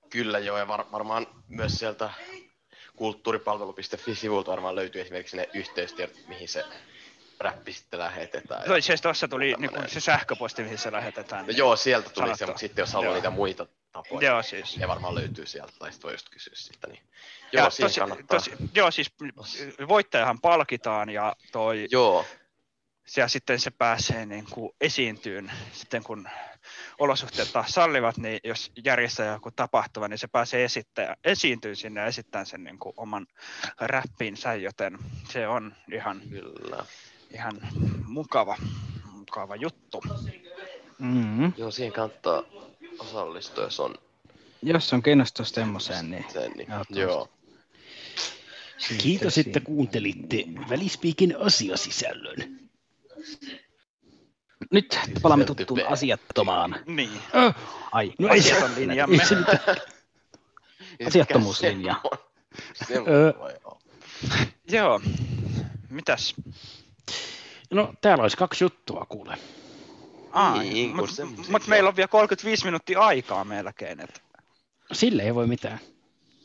[0.09, 2.09] Kyllä joo, ja var, varmaan myös sieltä
[2.95, 6.65] kulttuuripalvelu.fi-sivulta varmaan löytyy esimerkiksi ne yhteystiedot, mihin se
[7.39, 8.63] räppi sitten lähetetään.
[8.63, 11.45] Toi siis tuossa tuli niin kuin, se sähköposti, mihin se lähetetään.
[11.45, 12.47] No joo, sieltä tuli se, sanottua.
[12.47, 13.15] mutta sitten jos haluaa Joo.
[13.15, 13.67] niitä muita
[14.03, 14.77] tapoja, Joo, siis.
[14.77, 16.87] ne varmaan löytyy sieltä, tai sitten voi just kysyä sitä.
[16.87, 17.01] Niin.
[17.53, 18.39] Ja Joo, siinä tosi, kannattaa.
[18.39, 19.11] tosi, joo, siis
[19.87, 22.25] voittajahan palkitaan ja toi, Joo,
[23.17, 26.29] ja sitten se pääsee niin kuin esiintyyn sitten kun
[26.99, 32.07] olosuhteet taas sallivat, niin jos järjestää joku tapahtuma, niin se pääsee esittää, esiintyy sinne ja
[32.07, 33.27] esittää sen niin kuin oman
[33.79, 34.97] räppinsä, joten
[35.29, 36.85] se on ihan, kyllä.
[37.31, 37.59] ihan
[38.05, 38.57] mukava,
[39.11, 40.01] mukava juttu.
[40.99, 41.53] Mm.
[41.57, 42.43] Joo, siihen kannattaa
[42.99, 43.95] osallistua, jos on
[44.63, 46.51] Jos on kiinnostus semmoiseen, niin sen.
[46.51, 46.67] Niin.
[46.89, 47.29] Joo.
[48.97, 52.59] Kiitos, että kuuntelitte Välispiikin asiasisällön.
[54.71, 56.75] nyt palaamme tuttuun asiattomaan.
[56.85, 57.21] Niin.
[57.35, 57.53] Ö,
[57.91, 59.17] ai, No ei se- Asiaton linjamme.
[61.07, 61.95] Asiattomuuslinja.
[62.91, 63.33] Ö,
[64.71, 65.01] Joo,
[65.89, 66.35] mitäs?
[67.71, 69.37] No, täällä olisi kaksi juttua, kuule.
[70.31, 73.99] Ai, Niin, mutta semmosia mut meillä on vielä 35 minuuttia aikaa melkein.
[73.99, 74.21] Et.
[74.91, 75.79] Sille ei voi mitään.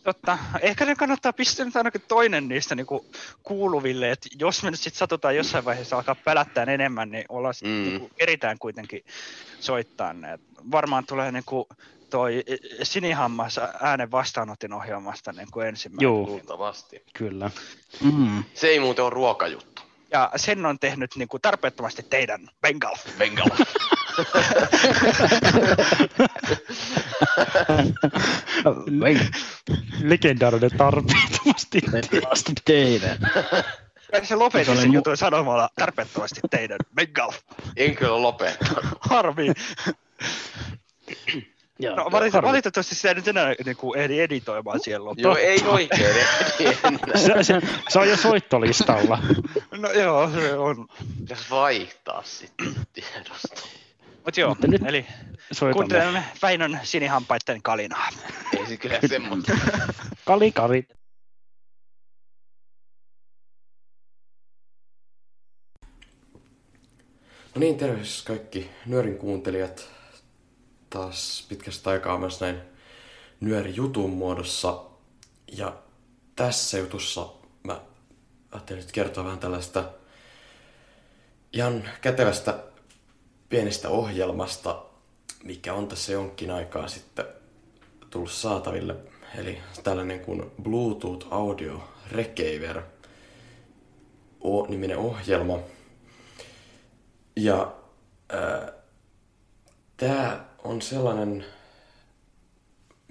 [0.05, 0.39] Totta.
[0.61, 3.07] Ehkä ne kannattaa pistää nyt ainakin toinen niistä niinku
[3.43, 7.69] kuuluville, että jos me nyt sitten satutaan jossain vaiheessa alkaa pälättää enemmän, niin ollaan sit,
[7.69, 7.83] Mm.
[7.85, 9.05] niinku, eritään kuitenkin
[9.61, 10.33] soittaa ne.
[10.33, 11.69] Et varmaan tulee niinku
[12.11, 12.45] toi
[12.83, 16.03] sinihammas äänen vastaanotin ohjelmasta niinku ensimmäinen.
[16.03, 17.03] Joo, Luultavasti.
[17.13, 17.51] kyllä.
[18.01, 18.45] Mm.
[18.55, 19.83] Se ei muuten ole ruokajuttu.
[20.11, 22.97] Ja sen on tehnyt niinku tarpeettomasti teidän Bengal.
[23.19, 23.49] Bengal.
[30.03, 31.81] Legendaarinen tarpeettomasti.
[32.65, 33.19] teidän.
[34.23, 37.33] Se lopetti sen mu- jutun sanomalla tarpeettomasti teidän Bengal.
[37.77, 38.67] En kyllä lopeta.
[39.01, 39.53] Harmi.
[41.79, 45.23] Joo, No, valit- valitettavasti sitä ei nyt enää niin kuin, ehdi editoimaan siihen loppuun.
[45.23, 46.15] Joo, ei oikein.
[47.15, 49.19] Se, se, se on jo soittolistalla.
[49.79, 50.89] No joo, se on.
[51.21, 53.63] Pitäisi vaihtaa sitten tiedosta.
[54.25, 55.07] Mut joo, Mutta nyt eli
[55.73, 58.09] kuuntelemme Väinön sinihampaiden kalinaa.
[58.59, 59.53] Ei se kyllä semmoista.
[60.25, 60.89] Kali, kali.
[67.55, 69.89] No niin, tervehdys kaikki Nyörin kuuntelijat.
[70.95, 72.61] Taas pitkästä aikaa myös näin
[73.41, 74.85] Nyöri jutun muodossa.
[75.57, 75.77] Ja
[76.37, 77.29] tässä jutussa
[77.63, 77.81] mä
[78.51, 79.85] ajattelin nyt kertoa vähän tällaista
[81.53, 82.59] ihan kätevästä
[83.49, 84.85] pienestä ohjelmasta,
[85.45, 87.25] mikä on tässä jonkin aikaa sitten
[88.11, 88.97] tullut saataville.
[89.39, 92.83] Eli tällainen kuin Bluetooth Audio Recaver
[94.41, 95.59] o- niminen ohjelma.
[97.37, 97.75] Ja
[99.97, 101.45] tämä on sellainen,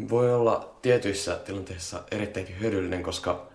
[0.09, 3.49] voi olla tietyissä tilanteissa erittäinkin hyödyllinen, koska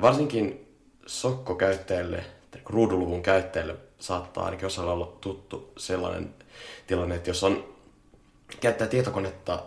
[0.00, 2.24] varsinkin sokkokäyttäjille,
[2.66, 6.34] ruuduluvun käyttäjille saattaa ainakin osalla olla tuttu sellainen
[6.86, 7.74] tilanne, että jos on
[8.60, 9.62] käyttää tietokonetta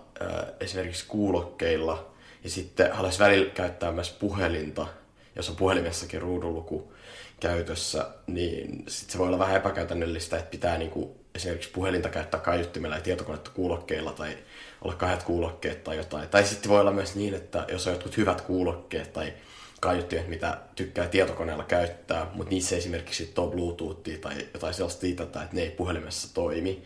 [0.59, 2.05] esimerkiksi kuulokkeilla
[2.43, 4.87] ja sitten haluaisi välillä käyttää myös puhelinta,
[5.35, 6.93] jos on puhelimessakin ruudunluku,
[7.39, 12.95] käytössä, niin sit se voi olla vähän epäkäytännöllistä, että pitää niinku esimerkiksi puhelinta käyttää kaiuttimella
[12.95, 14.37] ja tietokonetta kuulokkeilla tai
[14.81, 16.29] olla kahdet kuulokkeet tai jotain.
[16.29, 19.33] Tai sitten voi olla myös niin, että jos on jotkut hyvät kuulokkeet tai
[19.81, 25.55] kaiuttimet, mitä tykkää tietokoneella käyttää, mutta niissä esimerkiksi on Bluetoothia tai jotain sellaista liitätä, että
[25.55, 26.83] ne ei puhelimessa toimi.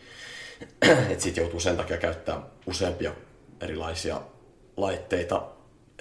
[1.10, 3.12] että sitten joutuu sen takia käyttää useampia
[3.60, 4.22] erilaisia
[4.76, 5.42] laitteita.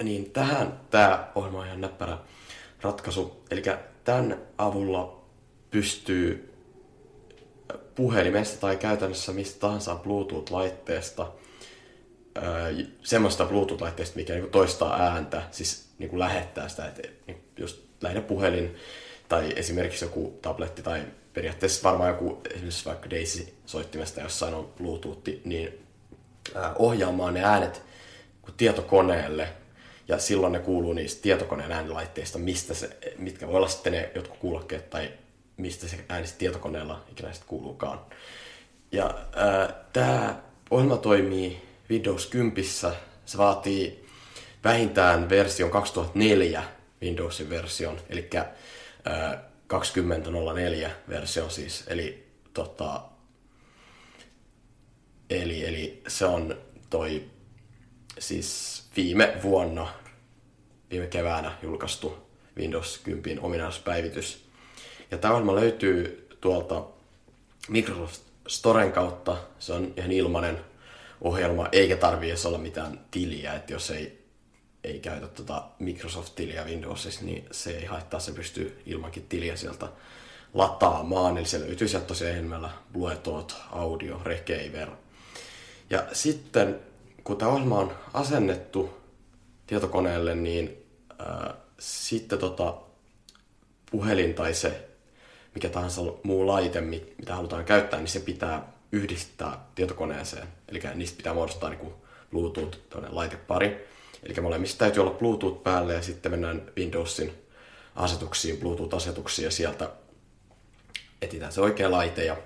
[0.04, 2.18] Niin tähän tämä ohjelma on ihan näppärä
[2.82, 3.44] ratkaisu.
[3.52, 3.64] Eli
[4.04, 5.22] tämän avulla
[5.72, 6.57] pystyy
[7.98, 11.28] puhelimesta tai käytännössä mistä tahansa Bluetooth-laitteesta,
[13.04, 18.76] semmoista Bluetooth-laitteesta, mikä niinku toistaa ääntä, siis niinku lähettää sitä, että niinku just lähinnä puhelin
[19.30, 21.02] tai esimerkiksi joku tabletti tai
[21.34, 25.88] periaatteessa varmaan joku esimerkiksi vaikka Daisy-soittimesta jossain on Bluetooth, niin
[26.76, 27.82] ohjaamaan ne äänet
[28.58, 29.50] tietokoneelle.
[30.08, 34.38] Ja silloin ne kuuluu niistä tietokoneen äänilaitteista, mistä se, mitkä voi olla sitten ne jotkut
[34.38, 35.10] kuulokkeet tai
[35.58, 38.00] mistä se ääni tietokoneella ikinä sitten kuuluukaan.
[38.92, 39.16] Ja
[39.94, 40.42] tämä
[40.72, 42.66] ohjelma toimii Windows 10.
[43.26, 44.06] Se vaatii
[44.64, 46.64] vähintään version 2004
[47.02, 48.30] Windowsin version, eli
[50.86, 53.02] 20.04 version siis, eli, tota,
[55.30, 56.58] eli, eli se on
[56.90, 57.24] toi
[58.20, 59.94] siis viime vuonna,
[60.92, 62.18] viime keväänä julkaistu
[62.58, 64.47] Windows 10 ominaisuuspäivitys.
[65.12, 66.84] Ja tämä ohjelma löytyy tuolta
[67.70, 69.38] Microsoft Storen kautta.
[69.60, 70.60] Se on ihan ilmainen
[71.22, 74.26] ohjelma, eikä tarvii edes olla mitään tiliä, että jos ei,
[74.84, 79.88] ei käytä tuota Microsoft-tiliä Windowsissa, niin se ei haittaa, se pystyy ilmankin tiliä sieltä
[80.54, 81.38] lataamaan.
[81.38, 84.90] Eli se löytyy sieltä tosiaan enemmän Bluetooth, audio, Rekever.
[85.90, 86.80] Ja sitten
[87.24, 88.98] kun tämä ohjelma on asennettu
[89.68, 90.86] tietokoneelle, niin
[91.20, 92.78] ää, sitten tota,
[93.92, 94.87] puhelin tai se
[95.58, 100.48] mikä tahansa muu laite, mitä halutaan käyttää, niin se pitää yhdistää tietokoneeseen.
[100.68, 101.94] Eli niistä pitää muodostaa niin
[102.32, 102.78] Bluetooth
[103.10, 103.88] laitepari.
[104.24, 107.34] Eli molemmista täytyy olla Bluetooth päälle ja sitten mennään Windowsin
[107.96, 109.90] asetuksiin, Bluetooth-asetuksiin ja sieltä
[111.22, 112.38] etsitään se oikea laite ja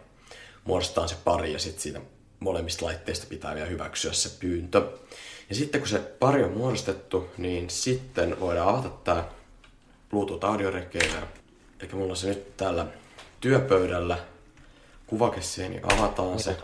[0.63, 2.01] muodostetaan se pari ja sitten siitä
[2.39, 4.87] molemmista laitteista pitää vielä hyväksyä se pyyntö.
[5.49, 9.27] Ja sitten kun se pari on muodostettu, niin sitten voidaan avata tämä
[10.09, 11.27] Bluetooth audiorekeillä.
[11.79, 12.85] Eli mulla on se nyt täällä
[13.41, 14.17] työpöydällä
[15.07, 16.57] kuvake siihen, niin avataan se.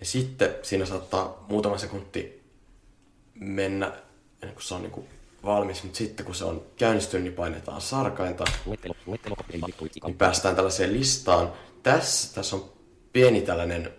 [0.00, 2.42] Ja sitten siinä saattaa muutama sekunti
[3.34, 3.86] mennä
[4.42, 5.06] ennen kuin se on niin kuin
[5.44, 8.44] valmis, mutta sitten kun se on käynnistynyt, niin painetaan sarkainta.
[10.04, 11.52] Niin päästään tällaiseen listaan.
[11.82, 12.72] Tässä, tässä on
[13.12, 13.92] pieni tällainen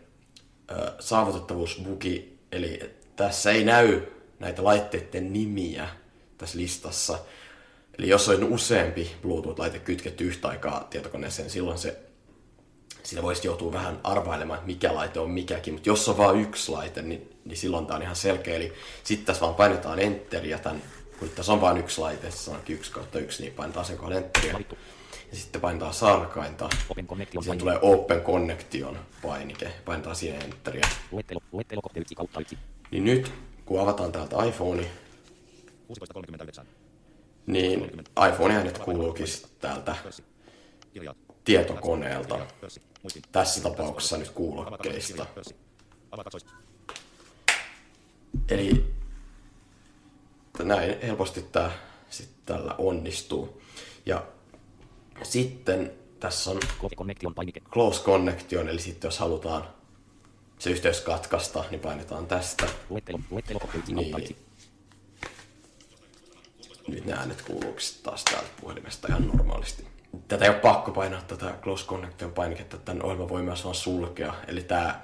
[0.72, 2.80] ö, saavutettavuusbugi, eli
[3.16, 4.02] tässä ei näy
[4.40, 5.90] näitä laitteiden nimiä
[6.38, 7.20] tässä listassa.
[7.98, 11.98] Eli jos on useampi Bluetooth-laite kytketty yhtä aikaa tietokoneeseen, silloin se
[13.04, 16.72] siinä voisi joutua vähän arvailemaan, että mikä laite on mikäkin, mutta jos on vain yksi
[16.72, 18.56] laite, niin, niin silloin tämä on ihan selkeä.
[18.56, 20.82] Eli sitten tässä vaan painetaan Enter ja tämän,
[21.20, 24.18] kun tässä on vain yksi laite, se onkin yksi kautta yksi, niin painetaan sen kohdan
[24.18, 24.60] Enteria.
[25.32, 26.70] Ja sitten painetaan sarkainta.
[27.44, 29.72] Siihen tulee Open Connection painike.
[29.86, 30.88] Painetaan siihen Enteriä.
[32.92, 33.32] Niin nyt,
[33.66, 34.86] kun avataan täältä iPhone,
[37.46, 39.28] niin iPhone äänet kuuluukin
[39.60, 39.96] täältä
[41.44, 42.40] tietokoneelta.
[43.32, 45.26] Tässä tapauksessa nyt kuulokkeista.
[48.50, 48.86] Eli
[50.64, 51.72] näin helposti tämä
[52.10, 53.62] sitten tällä onnistuu.
[54.06, 54.26] Ja
[55.24, 56.60] sitten tässä on
[57.72, 59.68] close connection, eli sitten jos halutaan
[60.60, 62.66] se yhteys katkaista, niin painetaan tästä.
[63.88, 64.45] Niin.
[66.88, 69.88] Nyt nämä äänet kuuluukin taas täältä puhelimesta ihan normaalisti.
[70.28, 74.34] Tätä ei ole pakko painaa tätä close connection painiketta, tämän ohjelma voi myös vaan sulkea.
[74.48, 75.02] Eli tämä,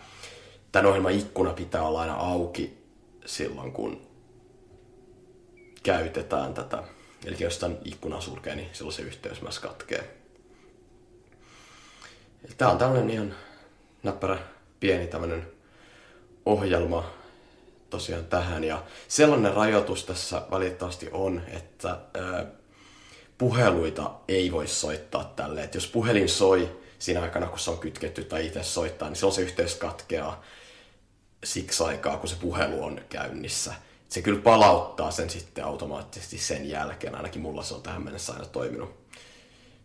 [0.71, 2.77] tämän ohjelman ikkuna pitää olla aina auki
[3.25, 4.01] silloin, kun
[5.83, 6.83] käytetään tätä.
[7.25, 10.17] Eli jos tämän ikkunan sulkee, niin silloin se yhteys myös katkee.
[12.57, 13.35] Tämä on tällainen ihan
[14.03, 14.37] näppärä
[14.79, 15.51] pieni tämmöinen
[16.45, 17.20] ohjelma
[17.91, 18.63] tosiaan tähän.
[18.63, 22.45] Ja sellainen rajoitus tässä valitettavasti on, että ää,
[23.37, 25.63] puheluita ei voi soittaa tälle.
[25.63, 29.35] Et jos puhelin soi siinä aikana, kun se on kytketty tai itse soittaa, niin silloin
[29.35, 30.43] se yhteys katkeaa
[31.43, 33.73] siksi aikaa, kun se puhelu on käynnissä.
[34.09, 37.15] Se kyllä palauttaa sen sitten automaattisesti sen jälkeen.
[37.15, 38.89] Ainakin mulla se on tähän mennessä aina toiminut,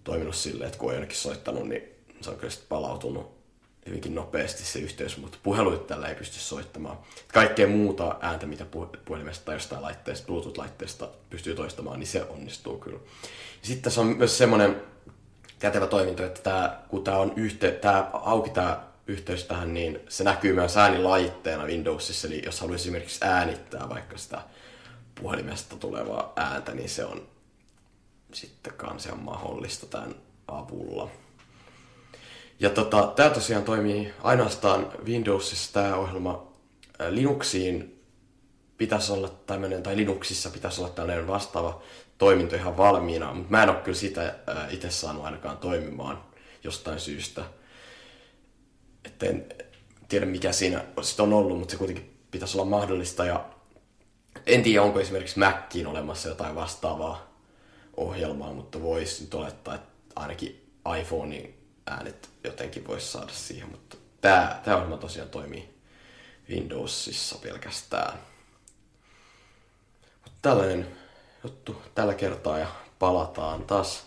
[0.04, 1.82] toiminut silleen, että kun on jonnekin soittanut, niin
[2.20, 3.35] se on kyllä sitten palautunut
[3.86, 6.98] hyvinkin nopeasti se yhteys, mutta puheluita tällä ei pysty soittamaan.
[7.32, 12.78] Kaikkea muuta ääntä, mitä puh- puhelimesta tai jostain laitteesta, Bluetooth-laitteesta pystyy toistamaan, niin se onnistuu
[12.78, 12.98] kyllä.
[13.62, 14.82] Sitten tässä on myös semmoinen
[15.58, 20.24] kätevä toiminto, että tää, kun tämä on yhte, tää, auki tämä yhteys tähän, niin se
[20.24, 22.28] näkyy myös äänilaitteena Windowsissa.
[22.28, 24.42] Eli jos haluaisi esimerkiksi äänittää vaikka sitä
[25.20, 27.28] puhelimesta tulevaa ääntä, niin se on
[28.32, 30.14] sitten kanssa mahdollista tämän
[30.48, 31.10] avulla.
[32.60, 36.46] Ja tota, tämä tosiaan toimii ainoastaan Windowsissa tämä ohjelma.
[37.08, 38.02] Linuxiin
[38.78, 41.82] pitäisi olla tämmöinen, tai Linuxissa pitäisi olla tämmöinen vastaava
[42.18, 44.34] toiminto ihan valmiina, mutta mä en ole kyllä sitä
[44.70, 46.24] itse saanut ainakaan toimimaan
[46.64, 47.44] jostain syystä.
[49.04, 49.46] että en
[50.08, 53.44] tiedä mikä siinä sit on ollut, mutta se kuitenkin pitäisi olla mahdollista ja
[54.46, 57.36] en tiedä onko esimerkiksi Maciin olemassa jotain vastaavaa
[57.96, 61.55] ohjelmaa, mutta voisi nyt olettaa, että ainakin iPhonein
[61.86, 65.76] äänet jotenkin voisi saada siihen, mutta tämä, tämä ohjelma tosiaan toimii
[66.50, 68.18] Windowsissa pelkästään.
[70.24, 70.96] Mutta tällainen
[71.44, 72.66] juttu tällä kertaa ja
[72.98, 74.06] palataan taas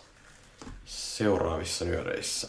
[0.84, 2.48] seuraavissa nyöreissä.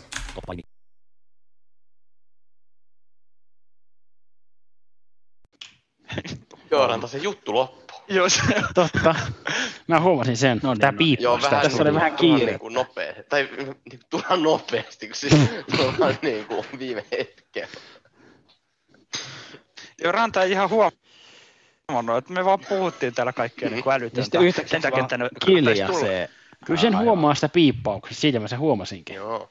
[6.71, 7.93] Jooranta, se juttu loppu.
[8.07, 8.41] Joo, se
[8.75, 9.15] Totta.
[9.87, 10.59] Mä huomasin sen.
[10.63, 11.23] No, Tää piippaa.
[11.23, 12.45] Joo, vähän, Tässä oli vähän kiire.
[12.45, 15.33] Niin kuin nopea, tai niin kuin turhan nopeasti, kun siis
[15.77, 17.67] turhan niin kuin viime hetken.
[20.03, 24.19] Joo, Ranta ei ihan huomannut, että me vaan puhuttiin täällä kaikkea niin kuin älytöntä.
[24.19, 25.55] Ja sitten yhtäkkiä Sen takia, se vaan tulla.
[25.59, 26.29] kiljaisee.
[26.65, 29.15] Kyllä sen huomaa sitä piippauksesta, siitä mä sen huomasinkin.
[29.15, 29.49] Joo.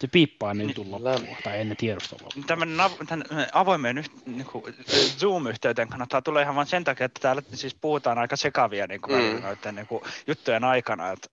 [0.00, 2.28] Se piippaa ennen jutun loppua, tai ennen tiedustelua.
[2.46, 4.74] Tämmöinen av- tän, avoimeen yht, niin kuin,
[5.18, 9.34] Zoom-yhteyteen kannattaa tulla ihan vain sen takia, että täällä siis puhutaan aika sekavia niin kuin,
[9.34, 9.42] Mm.
[9.42, 11.10] noiden niin kuin, juttujen aikana.
[11.10, 11.28] Että,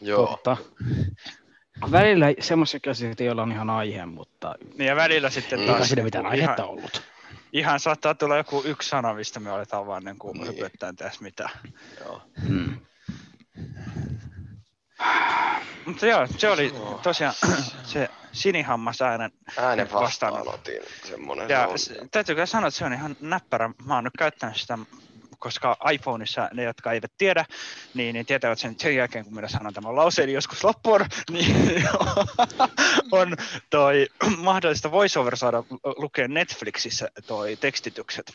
[0.00, 0.26] Joo.
[0.26, 0.56] Totta.
[1.92, 4.54] Välillä semmoisia asioita, joilla on ihan aihe, mutta...
[4.78, 5.78] niin ja välillä sitten Ei taas...
[5.78, 7.02] kai siinä niin mitään kuin aihetta ihan, ollut.
[7.52, 11.48] Ihan saattaa tulla joku yksi sana, mistä me aletaan vaan niin kuin, hypöttää tässä mitä.
[12.00, 12.22] Joo.
[12.48, 12.76] Hmm.
[15.86, 17.34] Mutta joo, se oli tosiaan
[17.92, 20.32] se sinihammas äänen, Äänen vastaan.
[20.32, 21.48] vastaanotin semmonen.
[21.48, 21.78] Ja on.
[21.78, 23.70] s- täytyy kyllä sanoa, että se on ihan näppärä.
[23.86, 24.78] Mä oon nyt käyttänyt sitä,
[25.38, 27.44] koska iPhoneissa ne, jotka eivät tiedä,
[27.94, 31.00] niin, niin tietävät sen sen jälkeen, kun minä sanon tämän lauseen joskus loppuun,
[31.30, 31.88] niin
[33.12, 33.36] on
[33.70, 34.06] toi
[34.38, 35.62] mahdollista voiceover saada
[35.96, 38.32] lukea Netflixissä toi tekstitykset.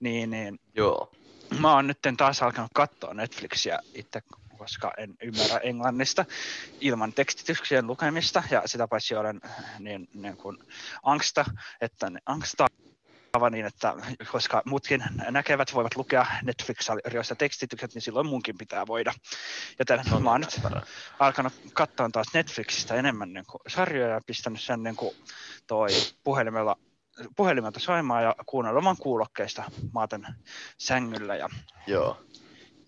[0.00, 1.10] Niin, niin Joo.
[1.58, 4.22] mä oon nyt taas alkanut katsoa Netflixiä itse,
[4.66, 6.24] koska en ymmärrä englannista
[6.80, 9.40] ilman tekstityksien lukemista ja sitä paitsi olen
[9.78, 10.58] niin, niin kuin
[11.02, 11.44] angsta,
[11.80, 13.94] että angstaava niin, että
[14.32, 19.12] koska muutkin näkevät voivat lukea Netflix-sarjoista tekstitykset, niin silloin munkin pitää voida.
[19.78, 20.60] Joten mä oon nyt
[21.18, 25.16] alkanut katsoa taas Netflixistä enemmän niin kuin sarjoja ja pistänyt sen niin kuin
[25.66, 25.88] toi
[26.24, 26.76] puhelimella
[27.36, 30.26] puhelimelta soimaan ja kuunnelemaan kuulokkeista maaten
[30.78, 31.48] sängyllä ja
[31.86, 32.26] Joo.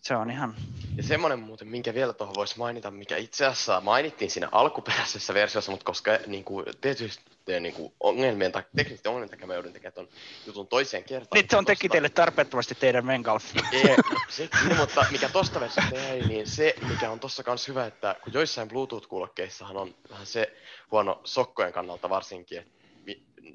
[0.09, 0.55] Se on ihan
[0.97, 5.71] Ja semmonen muuten, minkä vielä tuohon voisi mainita, mikä itse asiassa mainittiin siinä alkuperäisessä versiossa,
[5.71, 7.25] mutta koska niin kuin, tietysti
[7.61, 10.09] niin kuin, ongelmien tai teknisten ongelmien takia mä joudun tekemään ton
[10.47, 11.39] jutun toiseen kertaan.
[11.39, 13.45] Nyt se on teki teille tarpeettomasti teidän Mengalf.
[13.73, 13.97] Ei,
[14.29, 18.17] se, niin, mutta mikä tosta versiosta ei, niin se, mikä on tossa kans hyvä, että
[18.25, 20.57] kun joissain Bluetooth-kuulokkeissahan on vähän se
[20.91, 22.78] huono sokkojen kannalta varsinkin, että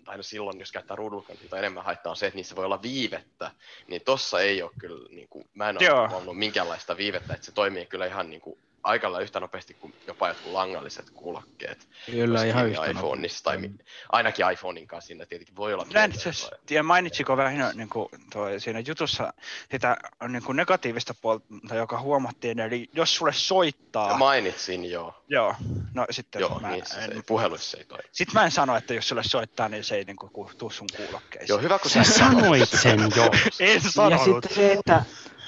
[0.06, 3.52] tai no silloin, jos käyttää ruudulkantilta enemmän haittaa on se, että niissä voi olla viivettä,
[3.88, 6.00] niin tossa ei ole kyllä, niin kuin, mä en Joo.
[6.00, 9.74] ole huomannut minkäänlaista viivettä, että se toimii kyllä ihan niin kuin, aika lailla yhtä nopeasti
[9.74, 11.88] kuin jopa jotkut langalliset kuulokkeet.
[12.06, 13.70] Kyllä, ihan yhtä iPhoneissa, tai
[14.10, 18.60] ainakin iPhonein kanssa siinä tietenkin voi olla itse asiassa tiedä, mainitsiko vähän niin kuin toi,
[18.60, 19.34] siinä jutussa
[19.72, 24.10] sitä niin kuin negatiivista puolta, joka huomattiin, eli jos sulle soittaa...
[24.12, 25.24] Ja mainitsin, joo.
[25.28, 25.56] Joo,
[25.94, 28.04] no sitten Joo, mä niin se, en, se puheluissa ei toimi.
[28.12, 30.88] Sitten mä en sano, että jos sulle soittaa, niin se ei niin kuin, tuu sun
[30.98, 31.50] kuulokkeisiin.
[31.50, 33.24] Joo, hyvä kun Sä sanoit sen jo.
[33.60, 34.44] en Ja sanonut.
[34.44, 35.04] sitten se, että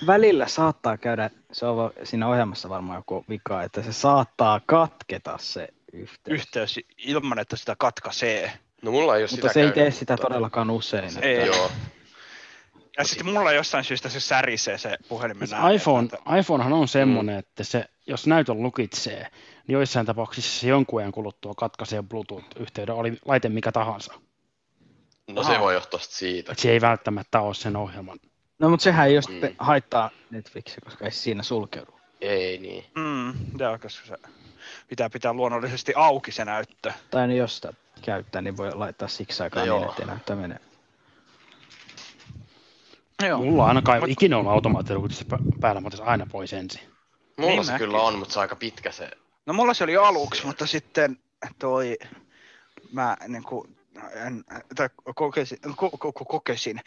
[0.07, 5.67] välillä saattaa käydä, se on siinä ohjelmassa varmaan joku vika, että se saattaa katketa se
[5.93, 6.39] yhteys.
[6.39, 8.51] Yhteys ilman, että sitä katkaisee.
[8.81, 11.05] No mulla ei ole Mutta sitä se ei käynyt, tee sitä mutta- todellakaan usein.
[11.05, 11.19] Että...
[11.19, 11.45] Ei.
[11.45, 11.71] Joo.
[12.97, 16.87] Ja sitten mulla jostain syystä se särisee se puhelimen Siis ääni, iPhone, että- iPhonehan on
[16.87, 19.27] semmoinen, että se, jos näytön lukitsee,
[19.67, 24.13] niin joissain tapauksissa se jonkun ajan kuluttua katkaisee Bluetooth-yhteyden, oli laite mikä tahansa.
[25.29, 26.51] No se voi johtua siitä.
[26.51, 28.19] Et se ei välttämättä ole sen ohjelman.
[28.59, 29.55] No mutta sehän ei just Mm.
[29.57, 31.91] haittaa Netflixiä, koska ei se siinä sulkeudu.
[32.21, 32.85] Ei niin.
[32.95, 34.15] Mm, joo, koska se
[34.87, 36.93] pitää pitää luonnollisesti auki se näyttö.
[37.11, 40.59] Tai niin jos sitä käyttää, niin voi laittaa siksi aikaa No niin, ettei näyttää menee.
[43.27, 43.37] Joo.
[43.37, 44.09] Mulla on ainakaan Mut...
[44.09, 45.25] ikinä ollut automaattilukitse
[45.59, 46.81] päällä, mutta se aina pois ensin.
[47.37, 47.85] Mulla Niin se mäkin.
[47.87, 49.11] kyllä on, mutta se on aika pitkä se.
[49.45, 51.19] No mulla se oli aluksi, mutta sitten
[51.59, 51.97] toi
[52.91, 53.77] mä niin kuin,
[54.15, 54.43] en,
[54.75, 56.81] tai kokesin, ko, ko, ko, kokesin,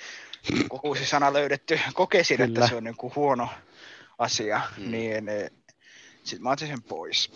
[0.82, 2.48] uusi sana löydetty, kokesin, Kyllä.
[2.48, 3.48] että se on niin kuin huono
[4.18, 4.84] asia, Hmm.
[4.84, 4.90] mm.
[4.90, 5.24] niin
[6.24, 7.30] sitten mä otin sen pois.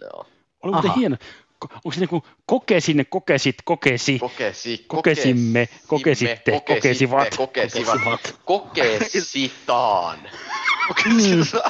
[0.00, 0.26] Joo.
[0.62, 1.16] Oli muuten hieno.
[1.64, 7.36] Ko- Onko se niinku kokesin, kokesit, kokesi, Kokesi, kokesimme, kokesitte, kokesivat.
[7.36, 10.18] kokesivat, kokesitaan.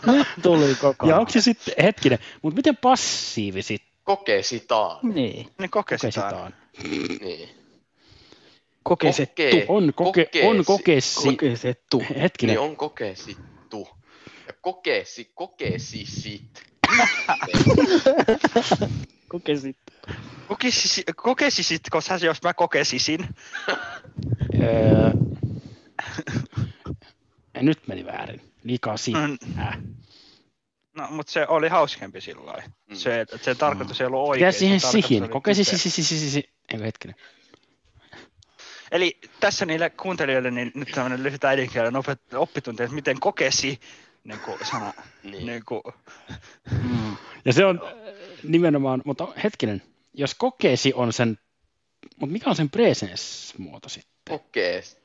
[0.07, 4.99] Nyt tuli koko Ja onko se sitten, hetkinen, mutta miten passiivisit Kokesitaan.
[5.03, 5.49] Niin.
[5.59, 6.31] Niin kokesitaan.
[6.31, 6.55] kokesitaan?
[7.21, 7.49] Niin.
[8.83, 9.43] Kokesettu.
[9.43, 11.15] Koke- On, koke, on kokesi.
[11.15, 11.25] kokesi.
[11.25, 12.03] Kokesettu.
[12.21, 13.89] Hetkinen, Niin on kokesittu.
[14.47, 16.63] Ja kokesi, kokesisit.
[19.29, 19.93] Kokesettu.
[20.49, 23.29] Kokesisi, kokesisitko sä, jos mä kokesisin?
[24.63, 25.11] öö,
[27.61, 28.41] nyt meni väärin.
[28.65, 29.13] Liikaa si.
[29.13, 29.39] Mm.
[29.59, 29.79] Äh.
[30.97, 32.63] No, mutta se oli hauskempi silloin.
[32.91, 32.95] Mm.
[32.97, 34.47] Se, sen tarkoitus ei ollut oikein.
[34.49, 35.23] Mikä siihen sihin?
[35.23, 35.79] oli Kokesi, typerä.
[35.79, 36.54] si, si, si, si, si.
[36.73, 37.17] Eikö hetkinen.
[38.91, 43.81] Eli tässä niille kuuntelijoille niin nyt tämmöinen lyhyt äidinkielen opet- oppitunti, että miten kokesi
[44.25, 44.93] niin kuin sana.
[45.23, 45.47] Niin.
[45.47, 45.83] Niin kuin,
[46.83, 47.17] Mm.
[47.45, 47.81] Ja se on
[48.43, 49.83] nimenomaan, mutta hetkinen,
[50.15, 51.39] jos kokesi on sen,
[52.17, 54.39] mutta mikä on sen presence-muoto sitten?
[54.39, 54.99] Kokees.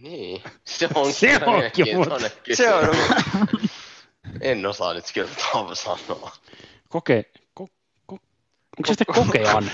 [0.00, 0.42] Niin.
[0.64, 2.96] Se on Se kyllä onkin, mielenkiintoinen se on.
[4.40, 5.30] En osaa nyt kyllä
[5.74, 6.32] sanoa.
[6.88, 7.24] Koke,
[7.54, 7.68] ko,
[8.06, 8.14] ko,
[8.78, 9.70] onko se sitten kokean?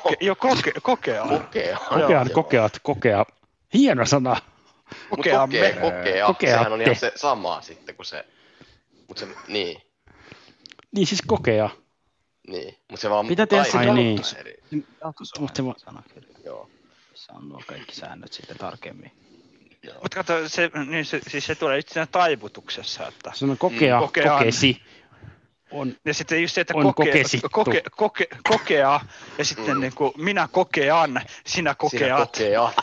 [0.00, 1.24] Koke, jo koke, kokea.
[1.28, 1.78] Kokea.
[1.88, 3.26] Kokean, kokeat, kokea.
[3.74, 4.36] Hieno sana.
[5.10, 5.56] Kokeamme.
[5.58, 6.26] kokea, kokea.
[6.26, 6.46] Kokeatte.
[6.58, 8.24] Sehän on ihan se sama sitten kuin se.
[9.08, 9.82] Mut se, niin.
[10.94, 11.70] Niin siis kokea.
[12.48, 12.74] Niin.
[12.90, 14.18] Mut se vaan Pitää tehdä se Ai niin.
[14.18, 14.54] jaotus- eri.
[15.38, 16.28] Mut se va- sanakirja.
[16.44, 16.70] Joo.
[17.10, 19.12] Missä on nuo kaikki säännöt sitten tarkemmin.
[19.82, 19.94] Joo.
[20.02, 24.00] Mutta kato, se, niin se, siis se tulee just siinä taivutuksessa, että Se on kokea,
[24.00, 24.38] Mm, kokean.
[24.38, 24.82] kokesi.
[25.70, 27.48] On, ja sitten just se, että On koke, kokesittu.
[27.52, 29.00] koke, koke, kokea,
[29.38, 29.80] ja sitten Mm.
[29.80, 32.74] niin kuin, minä kokean, sinä Sinä kokeat, kokeat.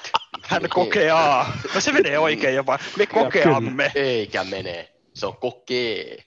[0.44, 0.70] hän Niin.
[0.70, 1.58] kokeaa.
[1.76, 3.92] No se menee oikein jopa, me kokeamme.
[3.96, 4.90] Eikä mene.
[5.14, 6.24] Se on kokee.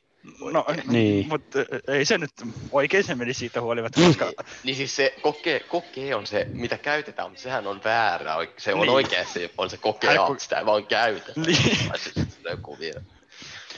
[0.53, 1.29] No, Niin.
[1.29, 2.31] mutta ei se nyt,
[2.73, 4.33] oikein se meni siitä huolimatta, koska
[4.65, 8.35] Niin siis se kokee, kokee on se, mitä käytetään, mutta sehän on väärä.
[8.57, 8.91] Se on Niin.
[8.91, 11.41] oikein, se on se kokea, Hän ko- sitä ei vaan käytetä.
[11.41, 11.93] Niin.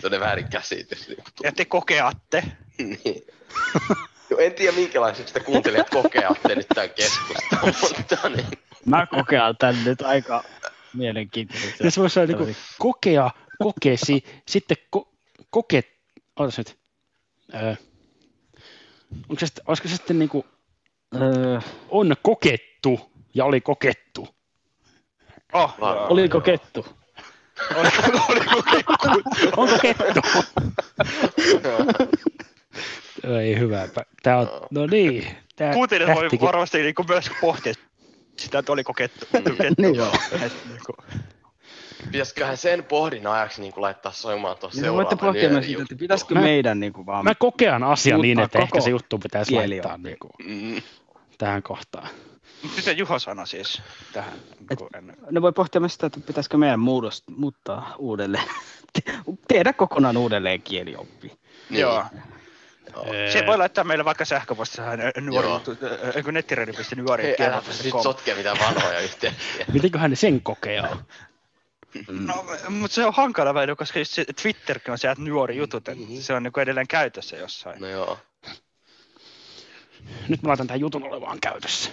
[0.02, 0.16] Tai siis se on joku vielä.
[0.16, 1.08] Se on väärin käsitys.
[1.08, 1.24] Niin.
[1.42, 2.42] ja te kokeatte.
[2.78, 3.22] niin.
[4.30, 8.46] Joo, en tiedä minkälaiseksi te kuuntelijat kokeatte nyt tämän keskustelun, mutta niin.
[8.84, 10.44] Mä kokean tän nyt aika
[10.94, 11.84] mielenkiintoisesti.
[11.84, 13.30] Ja se voisi olla niin kokea,
[13.62, 15.12] kokesi, sitten ko,
[15.50, 15.82] koke,
[16.36, 16.78] ootas nyt,
[17.54, 17.74] öö,
[19.28, 20.44] onko se, sitten- olisiko se sitten niin kuin,
[21.14, 23.00] Öö, on kokettu
[23.34, 24.28] ja oli kokettu.
[25.52, 26.06] Oh, Var- joo.
[27.76, 28.20] Oliko kettu?
[28.28, 28.92] Oli, oliko kekku?
[29.56, 30.20] On kokettu.
[33.40, 33.88] Ei hyvä.
[34.22, 35.26] Tämä on, no niin.
[35.56, 37.74] Tää Kuuntelijat voi varmasti niin kuin myös pohtia
[38.36, 39.26] sitä, että oliko kettu.
[39.32, 39.82] kettu.
[39.82, 40.12] Niin joo.
[40.32, 41.22] Et, niin kuin,
[42.12, 45.82] Pitäisiköhän sen pohdin ajaksi niin laittaa soimaan tuossa Niin te seuraava voitte pohtia myös sitä,
[45.82, 47.24] että pitäisikö Mä- meidän niin vaan...
[47.24, 50.82] Mä kokean asian niin, että ehkä se juttu pitäisi laittaa niin kuin, Mm.
[51.38, 52.08] tähän kohtaan.
[52.76, 54.38] Mitä Juho sanoi siis tähän?
[54.70, 54.78] Et-
[55.30, 58.44] Ne voi pohtia myös sitä, että pitäisikö meidän muudost, muuttaa uudelleen.
[59.48, 61.38] Tehdä kokonaan uudelleen kielioppi.
[61.70, 61.80] Niin.
[61.80, 62.04] Joo.
[62.94, 63.04] Joo.
[63.32, 64.82] Se voi laittaa meille vaikka sähköpostissa
[65.20, 65.48] nuori,
[66.14, 67.22] eikö nettiradio.nuori.
[67.24, 69.66] Hei, älä nyt sotkea mitään vanhoja yhteyksiä.
[69.72, 71.02] Mitenköhän ne sen kokeaa?
[72.08, 76.04] No, mutta se on hankala väli, koska just se Twitterkin on sieltä nuori jutut, että
[76.04, 76.20] Mhm.
[76.20, 77.80] se on niin edelleen käytössä jossain.
[77.80, 78.18] No joo.
[80.28, 81.90] Nyt mä laitan tämän jutun olevaan käytössä.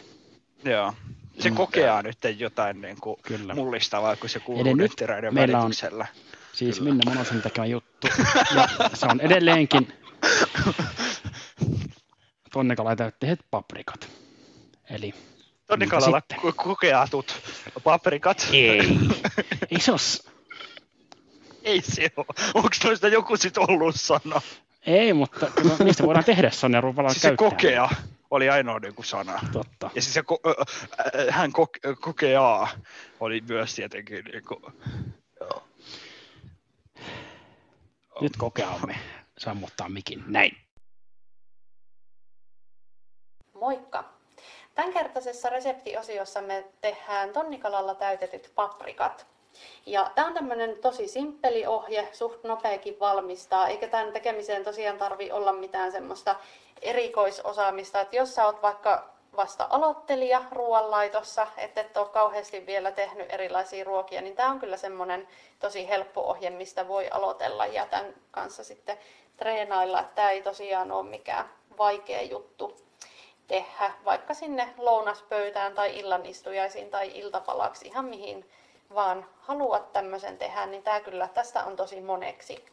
[0.66, 0.94] Joo.
[1.40, 1.56] Se Mm.
[1.56, 3.54] kokeaa nyt jotain niin kuin Kyllä.
[3.56, 4.92] mullistavaa, kun se Eli kuuluu nyt
[5.32, 6.08] meillä on- välityksellä.
[6.54, 8.08] Siis Minna Monosen tekemä juttu.
[8.56, 9.94] Ja se on edelleenkin
[12.52, 14.08] Tonnikala täytti paprikat.
[14.90, 15.14] Eli
[15.68, 16.38] Tonnikalalla sitten?
[16.40, 17.36] ko- kokeatut
[17.84, 18.48] paprikat.
[18.52, 18.98] ei.
[19.72, 20.30] ei se os...
[21.64, 22.26] Ei se ole.
[22.54, 24.42] Onko toista joku sit ollut sana?
[24.86, 25.48] Ei, mutta
[25.84, 27.90] niistä voidaan tehdä Sonja Ruvala Siis se kokea
[28.34, 29.40] oli ainoa niin kuin sana.
[29.54, 29.90] Totta.
[29.96, 30.50] Ja siis se ko-
[31.16, 32.70] ö, hän ko- kokeaa
[33.20, 34.64] oli myös tietenkin niin kuin,
[35.40, 35.64] joo.
[38.22, 39.00] Nyt kokeamme
[39.38, 40.24] sammuttaa mikin.
[40.28, 40.58] Näin.
[43.54, 44.14] Moikka!
[44.76, 49.28] Tämänkertaisessa reseptiosiossa me tehdään tonnikalalla täytetyt paprikat.
[49.86, 55.32] Ja tämä on tämmöinen tosi simppeli ohje, suht nopeakin valmistaa, eikä tämän tekemiseen tosiaan tarvi
[55.32, 56.36] olla mitään semmoista
[56.84, 63.34] erikoisosaamista, että jos sä oot vaikka vasta aloittelija ruoanlaitossa, että et ole kauheasti vielä tehnyt
[63.34, 65.28] erilaisia ruokia, niin tämä on kyllä semmoinen
[65.60, 68.98] tosi helppo ohje, mistä voi aloitella ja tämän kanssa sitten
[69.38, 72.78] treenailla, että tämä ei tosiaan ole mikään vaikea juttu.
[73.48, 78.50] tehdä vaikka sinne lounaspöytään tai illanistujaisiin tai iltapalaksi, ihan mihin
[78.96, 82.66] vaan haluat tämmöisen tehdä, niin tämä kyllä tästä on tosi moneksi.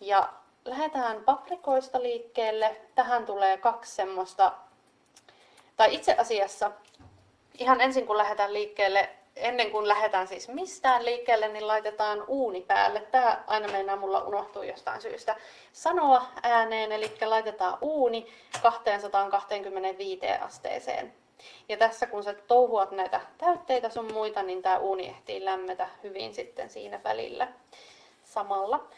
[0.00, 0.32] Ja
[0.66, 2.76] lähdetään paprikoista liikkeelle.
[2.94, 4.52] Tähän tulee kaksi semmoista,
[5.76, 6.70] tai itse asiassa
[7.58, 13.00] ihan ensin kun lähdetään liikkeelle, ennen kuin lähdetään siis mistään liikkeelle, niin laitetaan uuni päälle.
[13.00, 15.36] Tämä aina meinaa mulla unohtuu jostain syystä
[15.72, 18.26] sanoa ääneen, eli laitetaan uuni
[18.62, 21.14] 225 asteeseen.
[21.68, 26.34] Ja tässä kun sä touhuat näitä täytteitä sun muita, niin tämä uuni ehtii lämmetä hyvin
[26.34, 27.48] sitten siinä välillä
[28.24, 28.88] samalla.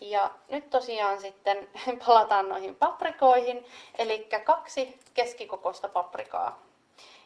[0.00, 1.68] Ja nyt tosiaan sitten
[2.06, 3.66] palataan noihin paprikoihin,
[3.98, 6.66] eli kaksi keskikokoista paprikaa.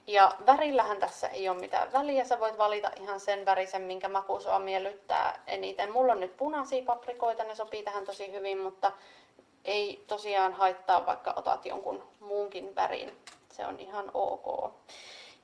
[0.07, 4.41] Ja värillähän tässä ei ole mitään väliä, sä voit valita ihan sen värisen, minkä maku
[4.41, 5.93] sua miellyttää eniten.
[5.93, 8.93] Mulla on nyt punaisia paprikoita, ne sopii tähän tosi hyvin, mutta
[9.65, 13.19] ei tosiaan haittaa, vaikka otat jonkun muunkin värin.
[13.53, 14.73] Se on ihan ok.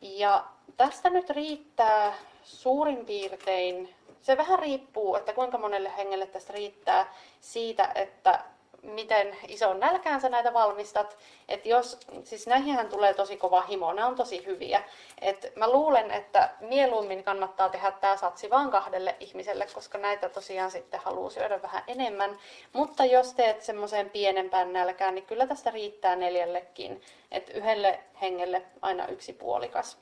[0.00, 0.44] Ja
[0.76, 2.14] tästä nyt riittää
[2.46, 8.44] suurin piirtein, se vähän riippuu, että kuinka monelle hengelle tästä riittää siitä, että
[8.82, 11.18] miten ison nälkään sä näitä valmistat.
[11.48, 14.82] Et jos, siis näihin tulee tosi kova himo, ne on tosi hyviä.
[15.20, 20.70] Et mä luulen, että mieluummin kannattaa tehdä tämä satsi vain kahdelle ihmiselle, koska näitä tosiaan
[20.70, 22.38] sitten haluaa syödä vähän enemmän.
[22.72, 27.02] Mutta jos teet semmoiseen pienempään nälkään, niin kyllä tästä riittää neljällekin.
[27.30, 29.98] Et yhdelle hengelle aina yksi puolikas.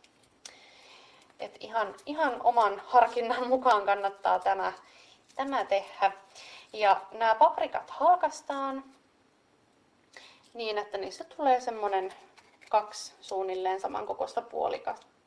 [1.40, 4.72] Et ihan, ihan oman harkinnan mukaan kannattaa tämä,
[5.36, 6.12] tämä tehdä.
[6.72, 8.84] Ja nämä paprikat halkastaan
[10.54, 12.14] niin, että niistä tulee semmoinen
[12.70, 14.42] kaksi suunnilleen samankokoista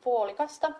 [0.04, 0.70] puolikasta.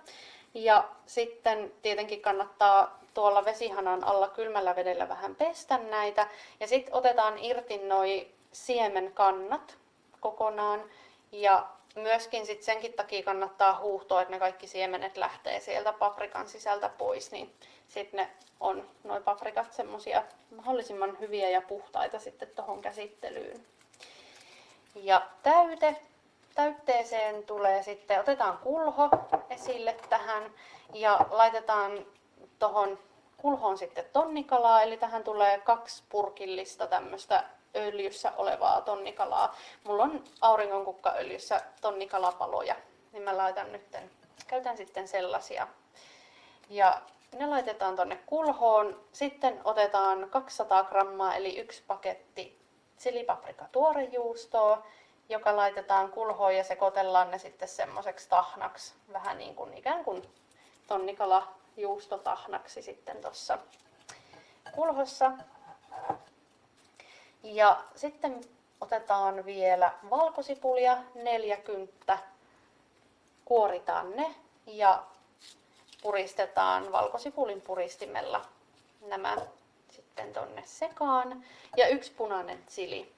[0.55, 6.29] Ja sitten tietenkin kannattaa tuolla vesihanan alla kylmällä vedellä vähän pestä näitä.
[6.61, 9.79] Ja sitten otetaan irti noi siemenkannat
[10.21, 10.85] kokonaan.
[11.33, 11.69] Ja
[11.99, 17.31] myöskin sit senkin takia kannattaa huuhtoa, että ne kaikki siemenet lähtee sieltä paprikan sisältä pois,
[17.31, 17.55] niin
[17.89, 18.31] sitten ne
[18.61, 20.25] on noin paprikat semmosia
[20.57, 23.67] mahdollisimman hyviä ja puhtaita sitten tuohon käsittelyyn.
[24.95, 25.97] Ja täyte.
[26.55, 29.09] Täytteeseen tulee sitten, otetaan kulho
[29.51, 30.53] esille tähän
[30.95, 32.07] ja laitetaan
[32.59, 32.99] tuohon
[33.37, 37.45] kulhoon sitten tonnikalaa, eli tähän tulee kaksi purkillista tämmöistä
[37.79, 39.57] öljyssä olevaa tonnikalaa.
[39.85, 42.77] Mulla on auringonkukkaöljyssä tonnikalapaloja,
[43.13, 43.97] niin mä laitan nyt,
[44.47, 45.69] käytän sitten sellaisia.
[46.71, 47.03] Ja
[47.33, 49.01] ne laitetaan tonne kulhoon.
[49.13, 52.59] Sitten otetaan 200 grammaa eli yksi paketti
[52.97, 54.87] silipaprika tuorejuustoa,
[55.29, 60.23] joka laitetaan kulhoon ja sekoitellaan ne sitten semmoiseksi tahnaksi, vähän niin kuin ikään kuin
[60.87, 63.59] tonnikala juustotahnaksi sitten tuossa
[64.73, 65.33] kulhossa.
[67.43, 68.41] Ja sitten
[68.81, 72.19] otetaan vielä valkosipulia 40,
[73.45, 74.35] kuoritaan ne
[74.67, 75.03] ja
[76.03, 78.45] puristetaan valkosipulin puristimella
[79.07, 79.37] nämä
[79.91, 81.45] sitten tonne sekaan.
[81.77, 83.13] Ja yksi punainen chili.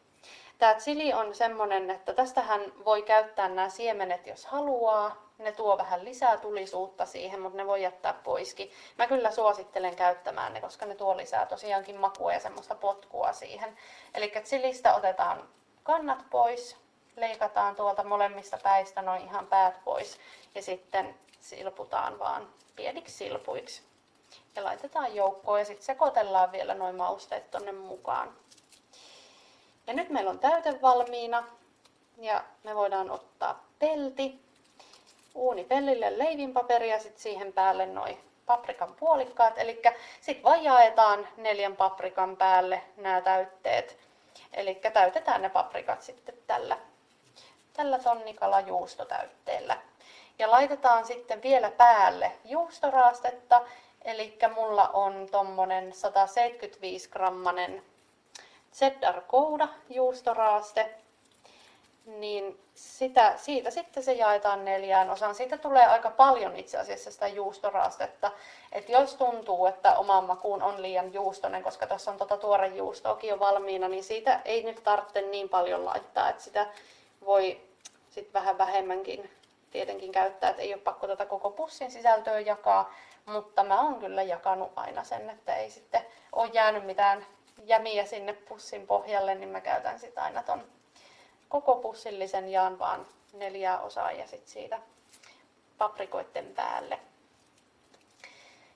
[0.58, 5.29] Tämä chili on semmonen, että tästähän voi käyttää nämä siemenet, jos haluaa.
[5.40, 8.70] Ne tuo vähän lisää tulisuutta siihen, mutta ne voi jättää poiskin.
[8.98, 13.76] Mä kyllä suosittelen käyttämään ne, koska ne tuo lisää tosiaankin makua ja semmoista potkua siihen.
[14.14, 15.48] Eli chilistä otetaan
[15.82, 16.76] kannat pois,
[17.16, 20.18] leikataan tuolta molemmista päistä noin ihan päät pois
[20.54, 23.82] ja sitten silputaan vaan pieniksi silpuiksi.
[24.56, 28.36] Ja laitetaan joukkoon ja sitten sekoitellaan vielä noin mausteet tonne mukaan.
[29.86, 31.44] Ja nyt meillä on täyte valmiina
[32.18, 34.49] ja me voidaan ottaa pelti,
[35.34, 39.58] uuni pellille leivinpaperi ja sitten siihen päälle noin paprikan puolikkaat.
[39.58, 39.82] Eli
[40.20, 43.98] sitten vaan jaetaan neljän paprikan päälle nämä täytteet.
[44.52, 46.78] Eli täytetään ne paprikat sitten tällä,
[47.72, 49.76] tällä tonnikala juustotäytteellä.
[50.38, 53.62] Ja laitetaan sitten vielä päälle juustoraastetta.
[54.04, 57.82] Eli mulla on tommonen 175 grammanen
[58.72, 60.99] cheddar kouda juustoraaste.
[62.06, 65.34] Niin sitä, siitä sitten se jaetaan neljään osaan.
[65.34, 68.30] Siitä tulee aika paljon itse asiassa sitä juustoraastetta.
[68.72, 73.30] Et jos tuntuu, että oman makuun on liian juustonen, koska tässä on tuota tuore juustoakin
[73.30, 76.66] jo valmiina, niin siitä ei nyt tarvitse niin paljon laittaa, että sitä
[77.26, 77.60] voi
[78.10, 79.30] sitten vähän vähemmänkin
[79.70, 82.94] tietenkin käyttää, että ei ole pakko tätä koko pussin sisältöä jakaa,
[83.26, 87.26] mutta mä oon kyllä jakanut aina sen, että ei sitten ole jäänyt mitään
[87.64, 90.64] jämiä sinne pussin pohjalle, niin mä käytän sitä aina ton
[91.50, 94.78] koko pussillisen jaan vaan neljää osaa ja sitten siitä
[95.78, 97.00] paprikoiden päälle.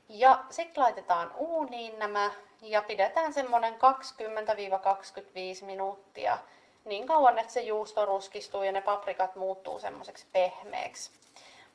[0.09, 2.31] Ja sitten laitetaan uuniin nämä
[2.63, 6.39] ja pidetään semmonen 20-25 minuuttia
[6.85, 11.11] niin kauan, että se juusto ruskistuu ja ne paprikat muuttuu semmoiseksi pehmeäksi.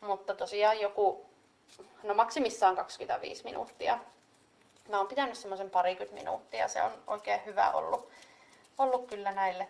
[0.02, 1.26] Mutta tosiaan joku,
[2.04, 4.00] no maksimissaan 25 minuuttia.
[4.90, 8.10] Mä oon pitänyt semmoisen parikymmentä minuuttia, se on oikein hyvä ollut,
[8.78, 9.68] ollut kyllä näille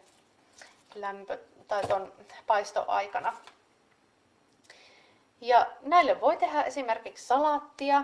[0.96, 2.14] lämpö- tai ton
[2.48, 3.38] paistoaikana.
[5.42, 8.04] Ja näille voi tehdä esimerkiksi salaattia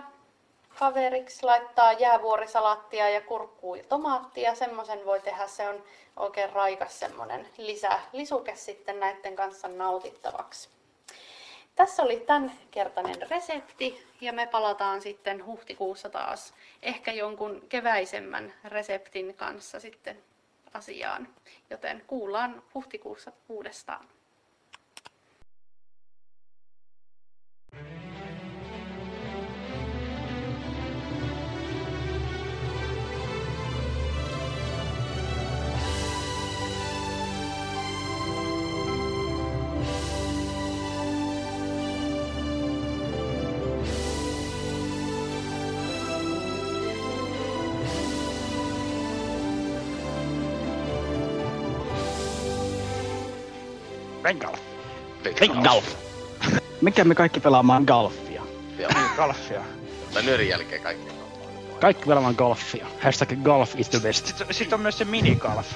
[0.78, 4.54] kaveriksi, laittaa jäävuorisalaattia ja kurkkuu ja tomaattia.
[4.54, 5.84] Semmoisen voi tehdä, se on
[6.16, 10.68] oikein raikas semmoinen lisä, lisuke sitten näiden kanssa nautittavaksi.
[11.76, 19.80] Tässä oli tämänkertainen resepti ja me palataan sitten huhtikuussa taas ehkä jonkun keväisemmän reseptin kanssa
[19.80, 20.22] sitten
[20.76, 21.28] asiaan.
[21.70, 24.08] Joten kuullaan huhtikuussa uudestaan.
[54.26, 54.54] Vengal.
[55.62, 55.84] Golf.
[56.80, 58.42] Mikä me kaikki pelaamaan golfia?
[58.78, 58.90] Joo.
[59.16, 59.64] Golfia.
[60.14, 61.12] Tai nyörin jälkeen kaikki.
[61.80, 62.86] Kaikki pelaamaan golfia.
[63.02, 64.26] Hashtag golf is the best.
[64.26, 65.66] Sitten, sitten on myös se minigolf.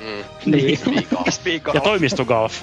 [0.00, 0.24] Mm.
[0.52, 0.78] Niin.
[1.30, 2.54] Speak Ja toimistogolf.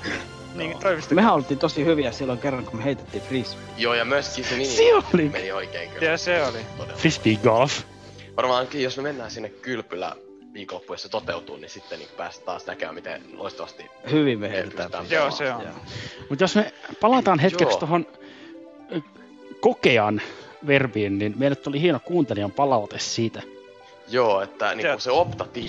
[0.55, 1.15] Niin, toimisto.
[1.15, 3.63] Mehän oltiin tosi hyviä silloin kerran, kun me heitettiin frisbee.
[3.77, 4.83] Joo, ja myöskin se mini Se
[5.13, 5.29] oli.
[5.29, 6.05] meni oikein kyllä.
[6.11, 6.57] Ja se oli.
[6.77, 6.97] Todella.
[6.99, 7.81] Frisbee golf.
[8.37, 10.15] Varmaankin jos me mennään sinne kylpylä
[10.53, 14.53] viikonloppu, jos se toteutuu, niin sitten niin päästään taas näkemään, miten loistavasti Hyvin me me
[14.53, 14.91] heitetään.
[14.91, 15.63] pystytään Joo, se on.
[16.29, 17.79] Mutta jos me palataan hetkeksi Joo.
[17.79, 18.07] tuohon
[19.59, 20.21] kokean
[20.67, 23.41] verbiin, niin meille tuli hieno kuuntelijan palaute siitä.
[24.07, 25.09] Joo, että niin Se-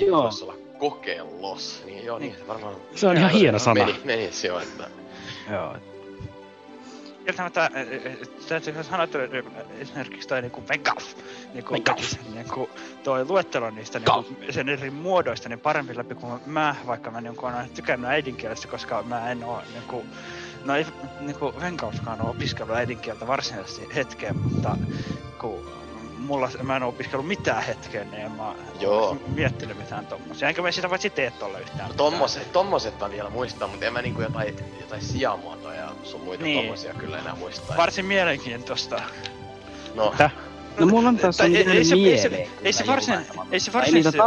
[0.04, 0.22] Joo.
[0.22, 1.82] voisi olla kokeillos.
[1.86, 2.74] Niin joo, niin, se varmaan...
[2.94, 3.84] Se on ihan hieno sana.
[3.86, 4.90] Meni, meni se joo, että...
[5.52, 5.76] Joo.
[7.28, 7.70] Kieltämättä
[8.48, 9.18] täytyy sanoa, että
[9.78, 11.04] esimerkiksi toi niinku Vengalf,
[11.54, 12.12] niinku, Vengalf.
[12.34, 12.70] niinku
[13.04, 17.46] toi luettelo niistä niinku, sen eri muodoista, niin parempi läpi kuin mä, vaikka mä niinku
[17.46, 20.06] olen tykännyt äidinkielestä, koska mä en oo niinku,
[20.64, 20.86] no ei
[21.20, 24.76] niinku Vengalfkaan ole opiskellut äidinkieltä varsinaisesti hetkeen, mutta
[25.40, 25.72] kun
[26.18, 28.94] mulla, mä en opiskellut mitään hetkeen, niin en mä Joo.
[29.08, 30.48] oo miettinyt mitään tommosia.
[30.48, 31.88] Enkä mä sitä paitsi tee tolle yhtään.
[31.88, 36.20] No, tommoset, tommoset mä vielä muistan, mutta en mä niinku jotain, jotain sijamuotoja ja sun
[36.20, 36.58] muita Niin.
[36.58, 37.74] tommosia kyllä enää muista.
[37.76, 39.02] Varsin mielenkiintoista.
[39.94, 40.14] No,
[40.78, 43.46] No mulla on tässä Tai ei, ei, se, ei, se, ei, se tavalla.
[43.52, 44.18] ei se varsinaisesti,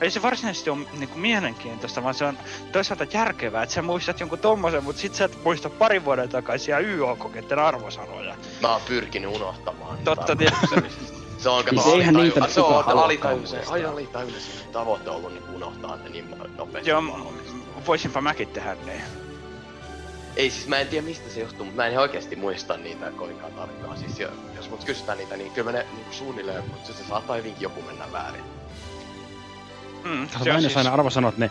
[0.00, 2.38] ei se varsinaisesti ole niinku mielenkiintoista, vaan se on
[2.72, 6.78] toisaalta järkevää, että sä muistat jonkun tommosen, mutta sit sä et muista parin vuoden takaisia
[6.80, 8.34] YO-kokeiden arvosanoja.
[8.62, 9.98] mä oon pyrkinyt unohtamaan.
[10.04, 10.76] Totta, tietysti.
[11.38, 15.32] Se on Siis kato eihän alitaju- niitä Se on halua alitajuisen, aina alitajuisen tavoite ollut
[15.32, 16.90] niin unohtaa ne niin nopeasti.
[16.90, 17.02] Joo,
[17.86, 19.02] voisinpa mäkin tehdä niin.
[20.36, 23.10] Ei siis mä en tiedä mistä se johtuu, mutta mä en ihan oikeesti muista niitä
[23.10, 23.98] kovinkaan tarkkaan.
[23.98, 27.36] Siis jo, jos mut kysytään niitä, niin kyllä mä ne niin suunnilleen, mutta se saattaa
[27.36, 28.44] hyvinkin joku mennä väärin.
[30.04, 31.50] Mm, Kato, mä en jos aina arvosanot ne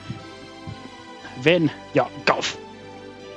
[1.46, 2.56] Ven ja Golf.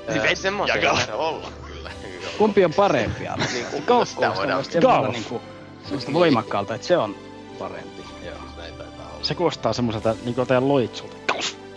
[0.08, 1.90] Niin Ven semmoisia ja olla kyllä.
[2.38, 3.24] Kumpi on parempi?
[3.52, 5.57] Niin, kumpi Golf sitä kuulostaa voidaan-.
[5.82, 7.16] Semmoista voimakkaalta, että se on
[7.58, 8.02] parempi.
[8.24, 8.34] Joo.
[8.56, 9.24] Näin taitaa olla.
[9.24, 11.16] Se kuulostaa semmoiselta niinku jotain loitsulta.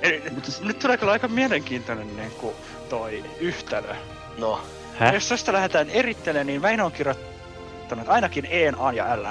[0.01, 0.23] Eli,
[0.61, 2.53] nyt tulee kyllä aika mielenkiintoinen niinku
[2.89, 3.95] toi yhtälö.
[4.37, 4.61] No,
[4.95, 5.13] Häh?
[5.13, 9.25] Jos tästä lähdetään erittelemään, niin Väinö on kirjoittanut ainakin E, A ja L.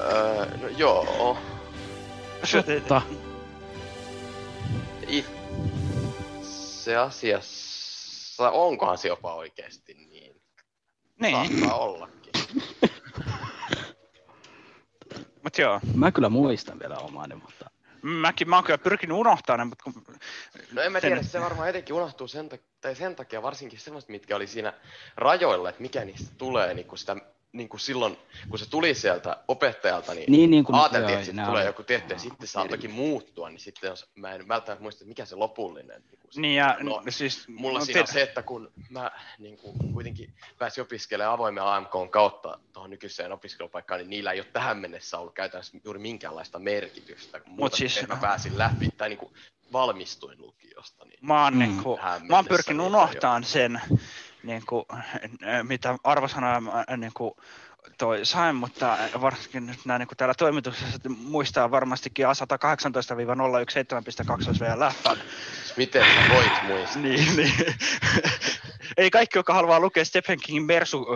[0.00, 1.38] öö, no joo.
[2.66, 3.02] Totta.
[5.08, 10.42] Itse asiassa, onkohan se jopa oikeesti niin?
[11.20, 12.32] Niin, Saattaa ollakin.
[15.44, 15.80] mut joo.
[15.94, 17.70] Mä kyllä muistan vielä omani, mutta...
[18.02, 20.04] Mäkin, mä oon kyllä pyrkinyt unohtaa ne, mutta kun...
[20.72, 24.12] No en mä tiedä, se varmaan etenkin unohtuu sen, tak- tai sen takia varsinkin semmoista,
[24.12, 24.72] mitkä oli siinä
[25.16, 27.16] rajoilla, että mikä niistä tulee niin kuin sitä,
[27.54, 28.16] niin kuin silloin,
[28.48, 31.68] kun se tuli sieltä opettajalta, niin, Niin, niin kuin- ajateltiin, joo, että sitten tulee oli-
[31.68, 35.24] joku tietty, ja sitten saattokin muuttua, niin sitten jos, mä en välttämättä muista, että mikä
[35.24, 36.02] se lopullinen.
[36.10, 37.48] Niin, kuin, Niin ja no, no, siis...
[37.48, 42.08] Mulla no, siinä on se, että kun mä niin kuin, kuitenkin pääsin opiskelemaan avoimen AMKn
[42.10, 47.40] kautta tuohon nykyiseen opiskelupaikkaan, niin niillä ei ole tähän mennessä ollut käytännössä juuri minkäänlaista merkitystä.
[47.40, 48.08] Kun muuta, siis- siis...
[48.08, 49.32] mä pääsin läpi tai niin kuin,
[49.72, 51.04] valmistuin lukiosta.
[51.04, 53.80] Niin Mä oon, niinku, Tähän mä oon pyrkinyt unohtamaan sen,
[54.44, 55.20] niinku, äh,
[55.62, 57.36] mitä arvosanoja mä, äh, niinku,
[57.98, 65.16] toi sain, mutta varsinkin nyt nämä niinku täällä toimituksessa muistaa varmastikin A118-017.2 vielä läppän.
[65.76, 67.02] Miten sä voit muistaa?
[67.02, 67.52] niin, niin.
[68.96, 71.06] Ei kaikki, jotka haluaa lukea Stephen Kingin Mersu,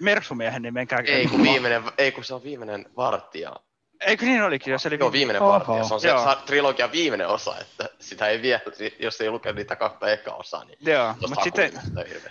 [0.00, 1.02] Mersumiehen, niin menkää...
[1.06, 3.56] Ei kun, viimeinen, ei kun se on viimeinen vartija.
[4.00, 5.52] Eikö niin olikin, jos eli Joo, viimeinen Oho.
[5.52, 5.84] vartija.
[5.84, 6.34] Se on se Joo.
[6.46, 8.60] trilogian viimeinen osa, että sitä ei vielä,
[8.98, 11.72] jos ei lukenut niitä kahta eka osaa, niin Joo, mutta sitten,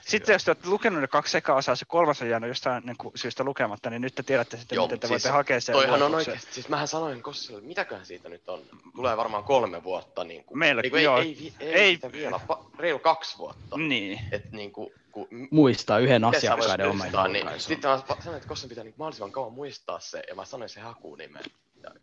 [0.02, 2.98] sitten jos te olette lukenut ne kaksi ekaa osaa, se kolmas on jäänyt jostain niin
[2.98, 5.62] kuin, syystä lukematta, niin nyt te tiedätte sitten, Joo, miten te mut voitte siis hakea
[5.62, 8.62] sen Toihan on oikeasti, siis mähän sanoin Kossille, että mitäköhän siitä nyt on.
[8.96, 10.24] Tulee varmaan kolme vuotta.
[10.24, 11.18] Niin kuin, Meillä- niin kuin, joo.
[11.20, 12.12] ei, ei, ei, Ei.
[12.12, 13.78] vielä, pa, reilu kaksi vuotta.
[13.78, 14.20] Niin.
[14.32, 17.68] Et niin kuin, kun, Muistaa yhden asiakkaiden oman muistaa, niin, julkaisun.
[17.68, 20.84] Sitten mä sanoin, että Kossen pitää niin mahdollisimman kauan muistaa se, ja mä sanoin sen
[20.84, 21.44] hakunimen.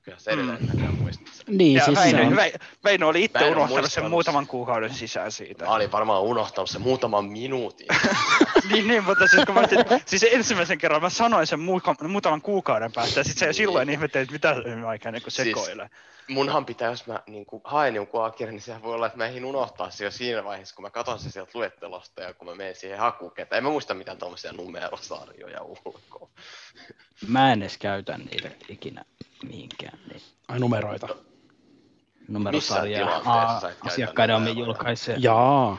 [0.03, 1.12] Kyllä se edelleen Mm.
[1.12, 1.22] sen.
[1.59, 2.37] Niin, ja siis se Väinö, on-
[2.85, 5.64] Väinö, oli itse Väinö unohtanut sen muutaman kuukauden sisään siitä.
[5.64, 7.87] Mä olin varmaan unohtanut sen muutaman minuutin.
[8.72, 9.62] niin, niin, mutta siis, kun mä,
[10.07, 13.91] siis ensimmäisen kerran mä sanoin sen muuka- muutaman kuukauden päästä, ja sitten se jo silloin
[13.91, 15.91] ihmettelin, että mitä mä aikaan niin sekoilee.
[16.28, 19.26] munhan pitää, jos mä niin kuin, haen jonkun akirin, niin sehän voi olla, että mä
[19.26, 22.55] ehdin unohtaa se jo siinä vaiheessa, kun mä katson se sieltä luettelosta ja kun mä
[22.55, 23.57] menen siihen hakuketaan.
[23.59, 26.28] En mä muista mitään tuommoisia numerosarjoja ulkoa.
[27.28, 29.05] Mä en edes käytä niitä ikinä
[29.47, 29.99] mihinkään.
[30.09, 30.22] Niin.
[30.49, 31.09] Ai numeroita.
[32.28, 33.22] Numerosarjaa.
[33.61, 34.66] Käytä asiakkaiden numeroja.
[34.66, 35.16] julkaisee.
[35.18, 35.78] Jaa.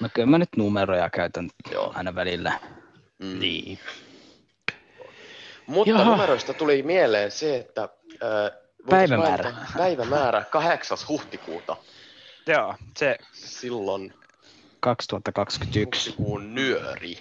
[0.00, 1.92] No kyllä mä nyt numeroja käytän Joo.
[1.96, 2.60] aina välillä.
[3.18, 3.38] Mm.
[3.38, 3.78] Niin.
[5.66, 6.04] Mutta Jaha.
[6.04, 9.54] numeroista tuli mieleen se, että äh, Päivämäärä.
[9.76, 10.98] Päivämäärä 8.
[11.08, 11.76] huhtikuuta.
[12.46, 13.18] Joo, se...
[13.32, 14.14] Silloin
[14.80, 16.10] 2021.
[16.10, 17.18] huhtikuun nyöri.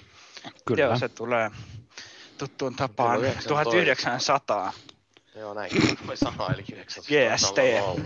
[0.65, 0.83] Kyllä.
[0.83, 1.51] Joo, se tulee
[2.37, 3.63] tuttuun tapaan Kello 19.
[3.63, 4.73] 1900.
[5.39, 5.71] Joo, näin
[6.07, 7.03] voi sanoa, eli 9.
[7.03, 7.57] GST.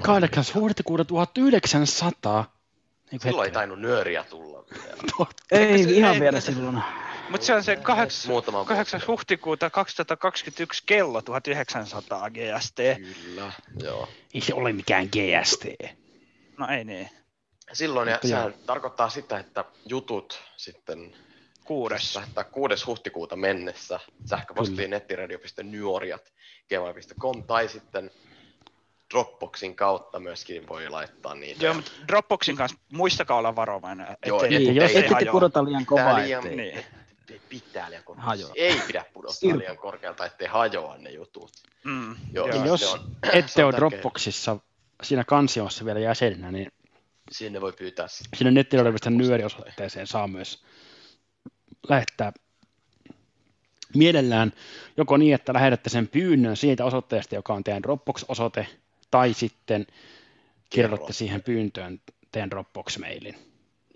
[0.02, 0.44] 8.
[0.56, 2.56] huhtikuuta 1900.
[3.14, 4.96] Eikö Silloin ei tainnut nyöriä tulla vielä.
[5.52, 6.80] Ei se- ihan ei- vielä silloin.
[7.30, 9.02] Mutta se on se 8, Muutama 8.
[9.08, 12.76] huhtikuuta 2021 kello 1900 GST.
[13.24, 13.52] Kyllä,
[13.84, 14.10] joo.
[14.34, 15.66] Ei se ole mikään GST.
[16.58, 17.10] No ei niin.
[17.74, 18.60] Silloin, ja Mutta sehän joo.
[18.66, 21.16] tarkoittaa sitä, että jutut sitten
[21.64, 22.16] Kuudes.
[22.16, 22.86] lähettää 6.
[22.86, 26.34] huhtikuuta mennessä sähköpostiin nettiradio.nyoriat
[26.70, 28.12] gmail.com tai sitten
[29.14, 31.66] Dropboxin kautta myöskin voi laittaa niitä.
[31.66, 34.08] Joo, mutta Dropboxin kanssa muistakaa olla varovainen.
[34.26, 36.78] Joo, ettei- niin, ettei jos ette pudota liian kovaa, liian, ettei- Niin.
[37.20, 38.28] ettei pitää liian korkealta.
[38.30, 38.52] Hajoa.
[38.56, 39.58] Ei pidä pudottaa Sirpa.
[39.60, 41.52] liian korkealta, ettei hajoa ne jutut.
[41.84, 43.00] Mm, Joo, Ja se jos on-
[43.34, 43.78] ette on ole tärkeä.
[43.90, 44.58] Dropboxissa
[45.04, 46.72] siinä kansiossa vielä jäsenenä, niin
[47.32, 50.64] Sinne voi pyytää sinne nettiradio.ym nyöriosoitteeseen saa myös
[51.90, 52.34] lähettää
[53.96, 54.54] mielellään
[54.98, 58.68] joko niin, että lähetätte sen pyynnön siitä osoitteesta, joka on teidän Dropbox-osoite,
[59.12, 59.88] tai sitten
[60.70, 61.14] kirjoitatte Kerro.
[61.14, 62.02] siihen pyyntöön
[62.32, 63.36] teidän Dropbox-mailin.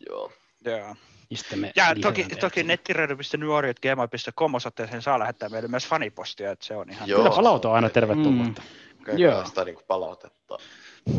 [0.09, 0.31] Joo.
[0.65, 0.95] Joo.
[1.29, 2.73] Ja, sitten me Ja toki, toki sinne.
[2.73, 7.09] nettiradio.nuoriot.gmail.com osoitteeseen saa lähettää meille myös fanipostia, että se on ihan...
[7.09, 7.19] Joo.
[7.19, 8.61] Kyllä palaute on aina tervetullutta.
[9.03, 9.45] Kyllä Joo.
[9.45, 10.57] sitä niin palautetta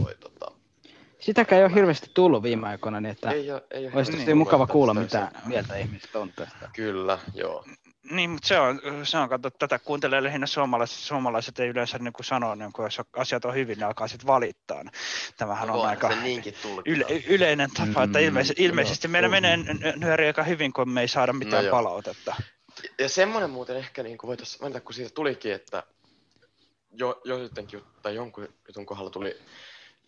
[0.03, 0.53] voi tota...
[1.27, 4.35] Sitäkään ei ole hirveästi tullut viime aikoina, niin että Ei, oo- ei oo olisi tosi
[4.35, 6.71] mukava tullut, kuulla, mitä mieltä ihmiset on tästä.
[6.73, 7.65] Kyllä, joo.
[8.11, 10.97] Niin, mutta se on, se on kato, tätä kuuntelee lähinnä suomalaiset.
[10.99, 14.27] Suomalaiset ei yleensä niin kuin sanoo, niin kuin, jos asiat on hyvin, ne alkaa sitten
[14.27, 14.83] valittaa.
[15.37, 16.11] Tämähän on Voihan aika
[16.87, 18.69] yle, yleinen tapa, että Mm, ilmeisesti, kyllä.
[18.69, 22.37] ilmeisesti meillä menee n- n- nyöri aika hyvin, kun me ei saada mitään No palautetta.
[22.99, 25.83] Ja semmoinen muuten ehkä niin kuin voitaisiin mainita, kun siitä tulikin, että
[26.93, 29.37] jo, jo jotenkin, tai jonkun jutun kohdalla tuli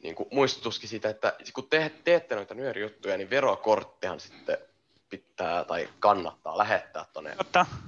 [0.02, 4.58] niin kuin muistutuskin siitä, että kun te, teette noita nyörijuttuja, niin verokorttihan sitten
[5.10, 7.36] pitää tai kannattaa lähettää tuonne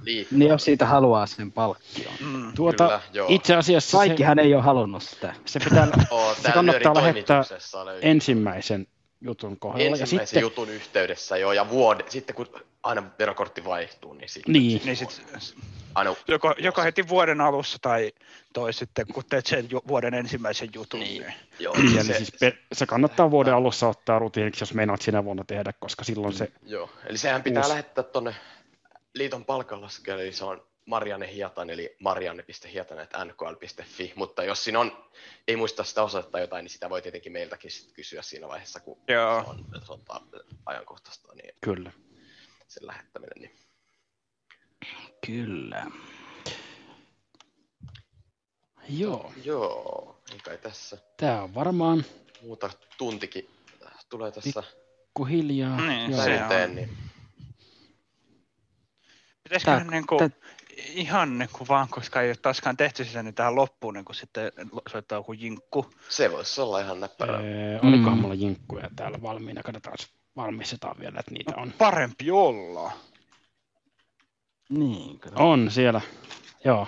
[0.03, 0.39] liittoon.
[0.39, 2.13] Niin jos siitä haluaa sen palkkion.
[2.19, 2.53] Mm.
[2.55, 3.27] Tuota, Kyllä, joo.
[3.31, 5.33] itse asiassa Kaikkihan ei ole halunnut sitä.
[5.45, 7.43] se, se, pitää, Oo, se kannattaa lähettää
[7.85, 8.09] löytyy.
[8.09, 8.87] ensimmäisen
[9.21, 9.83] jutun kohdalla.
[9.83, 12.47] Ja ensimmäisen sitten, jutun yhteydessä jo, ja vuode, sitten kun
[12.83, 14.81] aina verokortti vaihtuu, niin sitten Niin.
[14.85, 15.21] Niin sit,
[15.95, 18.11] aina joko, joko heti vuoden alussa tai
[18.53, 20.99] toi sitten, kun teet sen ju- vuoden ensimmäisen jutun.
[20.99, 21.21] Niin.
[21.21, 21.33] niin.
[21.59, 25.23] joo, ja se, se, siis pe- se kannattaa vuoden alussa ottaa rutiiniksi, jos meinaat sinä
[25.23, 27.69] vuonna tehdä, koska silloin se Joo, eli sehän pitää Uusi.
[27.69, 28.35] lähettää tonne
[29.13, 35.09] liiton palkanlaskelle, eli se on Marianne Hiatan, eli marianne.hiatanen.nkl.fi, mutta jos siinä on,
[35.47, 39.01] ei muista sitä osoitetta jotain, niin sitä voi tietenkin meiltäkin sit kysyä siinä vaiheessa, kun
[39.07, 39.43] Joo.
[39.43, 40.21] se on, se on ta-
[40.65, 41.91] ajankohtaista, niin kyllä.
[42.67, 43.41] sen lähettäminen.
[43.41, 43.55] Niin.
[45.25, 45.85] Kyllä.
[48.89, 52.05] Joo, Joo, ei kai tässä tämä on varmaan
[52.41, 53.49] muuta tuntikin
[54.09, 54.63] tulee tässä
[55.13, 55.87] kuhiljaa.
[55.87, 56.23] Niin, Joo.
[56.23, 56.75] se on.
[56.75, 56.97] niin
[59.43, 60.29] Pitäisikö Tää- niin kuin, tää-
[60.77, 64.15] ihan niin kuin vaan, koska ei ole taaskaan tehty sitä, niin tähän loppuun niin kuin
[64.15, 64.51] sitten
[64.89, 65.85] soittaa joku jinkku.
[66.09, 67.37] se voisi olla ihan näppärä.
[67.37, 68.21] Öö, olikohan Mm.
[68.21, 69.63] mulla jinkkuja täällä valmiina?
[69.63, 71.73] Katsotaan, jos valmistetaan vielä, että niitä on.
[71.77, 72.91] Parempi olla.
[74.69, 75.49] Niin, kato.
[75.49, 76.01] On siellä.
[76.65, 76.87] Joo,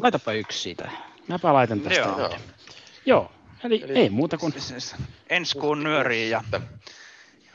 [0.00, 0.90] Laitapa yksi siitä.
[1.28, 1.98] mäpä laitan tästä.
[2.00, 2.18] Joo.
[2.18, 2.36] Joo.
[3.06, 3.32] Joo.
[3.64, 4.96] Eli, Eli- ei muuta kuin Siis
[5.30, 6.62] ensi kuun nyöriin ja Sitten.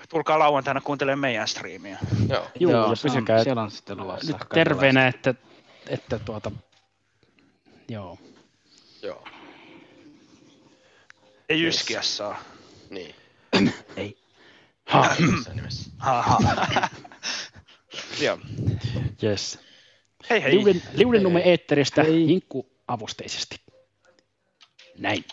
[0.10, 1.98] Tulkaa lauantaina kuuntelemaan meidän striimiä.
[2.30, 4.32] Joo, Juu, se on, pysykää siellä on sitten luvassa.
[4.32, 5.36] nyt terveenä, että,
[5.88, 6.52] että tuota,
[7.88, 8.18] joo.
[9.02, 9.28] joo.
[11.50, 12.40] Ei yskiä saa.
[12.90, 13.16] Niin.
[13.98, 14.18] Ei.
[14.86, 15.16] Ha.
[15.98, 16.40] Ha, ha.
[18.22, 18.38] Joo.
[19.24, 19.60] Yes.
[20.30, 20.52] Hei hei.
[20.52, 22.28] Liuden, liudennumme eetteristä Hei.
[22.28, 23.62] hinkku avusteisesti.
[24.98, 25.26] Näin.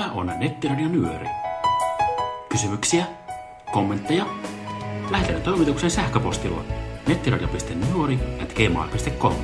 [0.00, 1.26] Tämä on Nettiradio Nyöri.
[2.48, 3.06] Kysymyksiä?
[3.72, 4.26] Kommentteja?
[5.10, 6.64] Lähetä toimituksen sähköpostilla
[7.06, 9.34] nettiradio.nyori at gmail.com.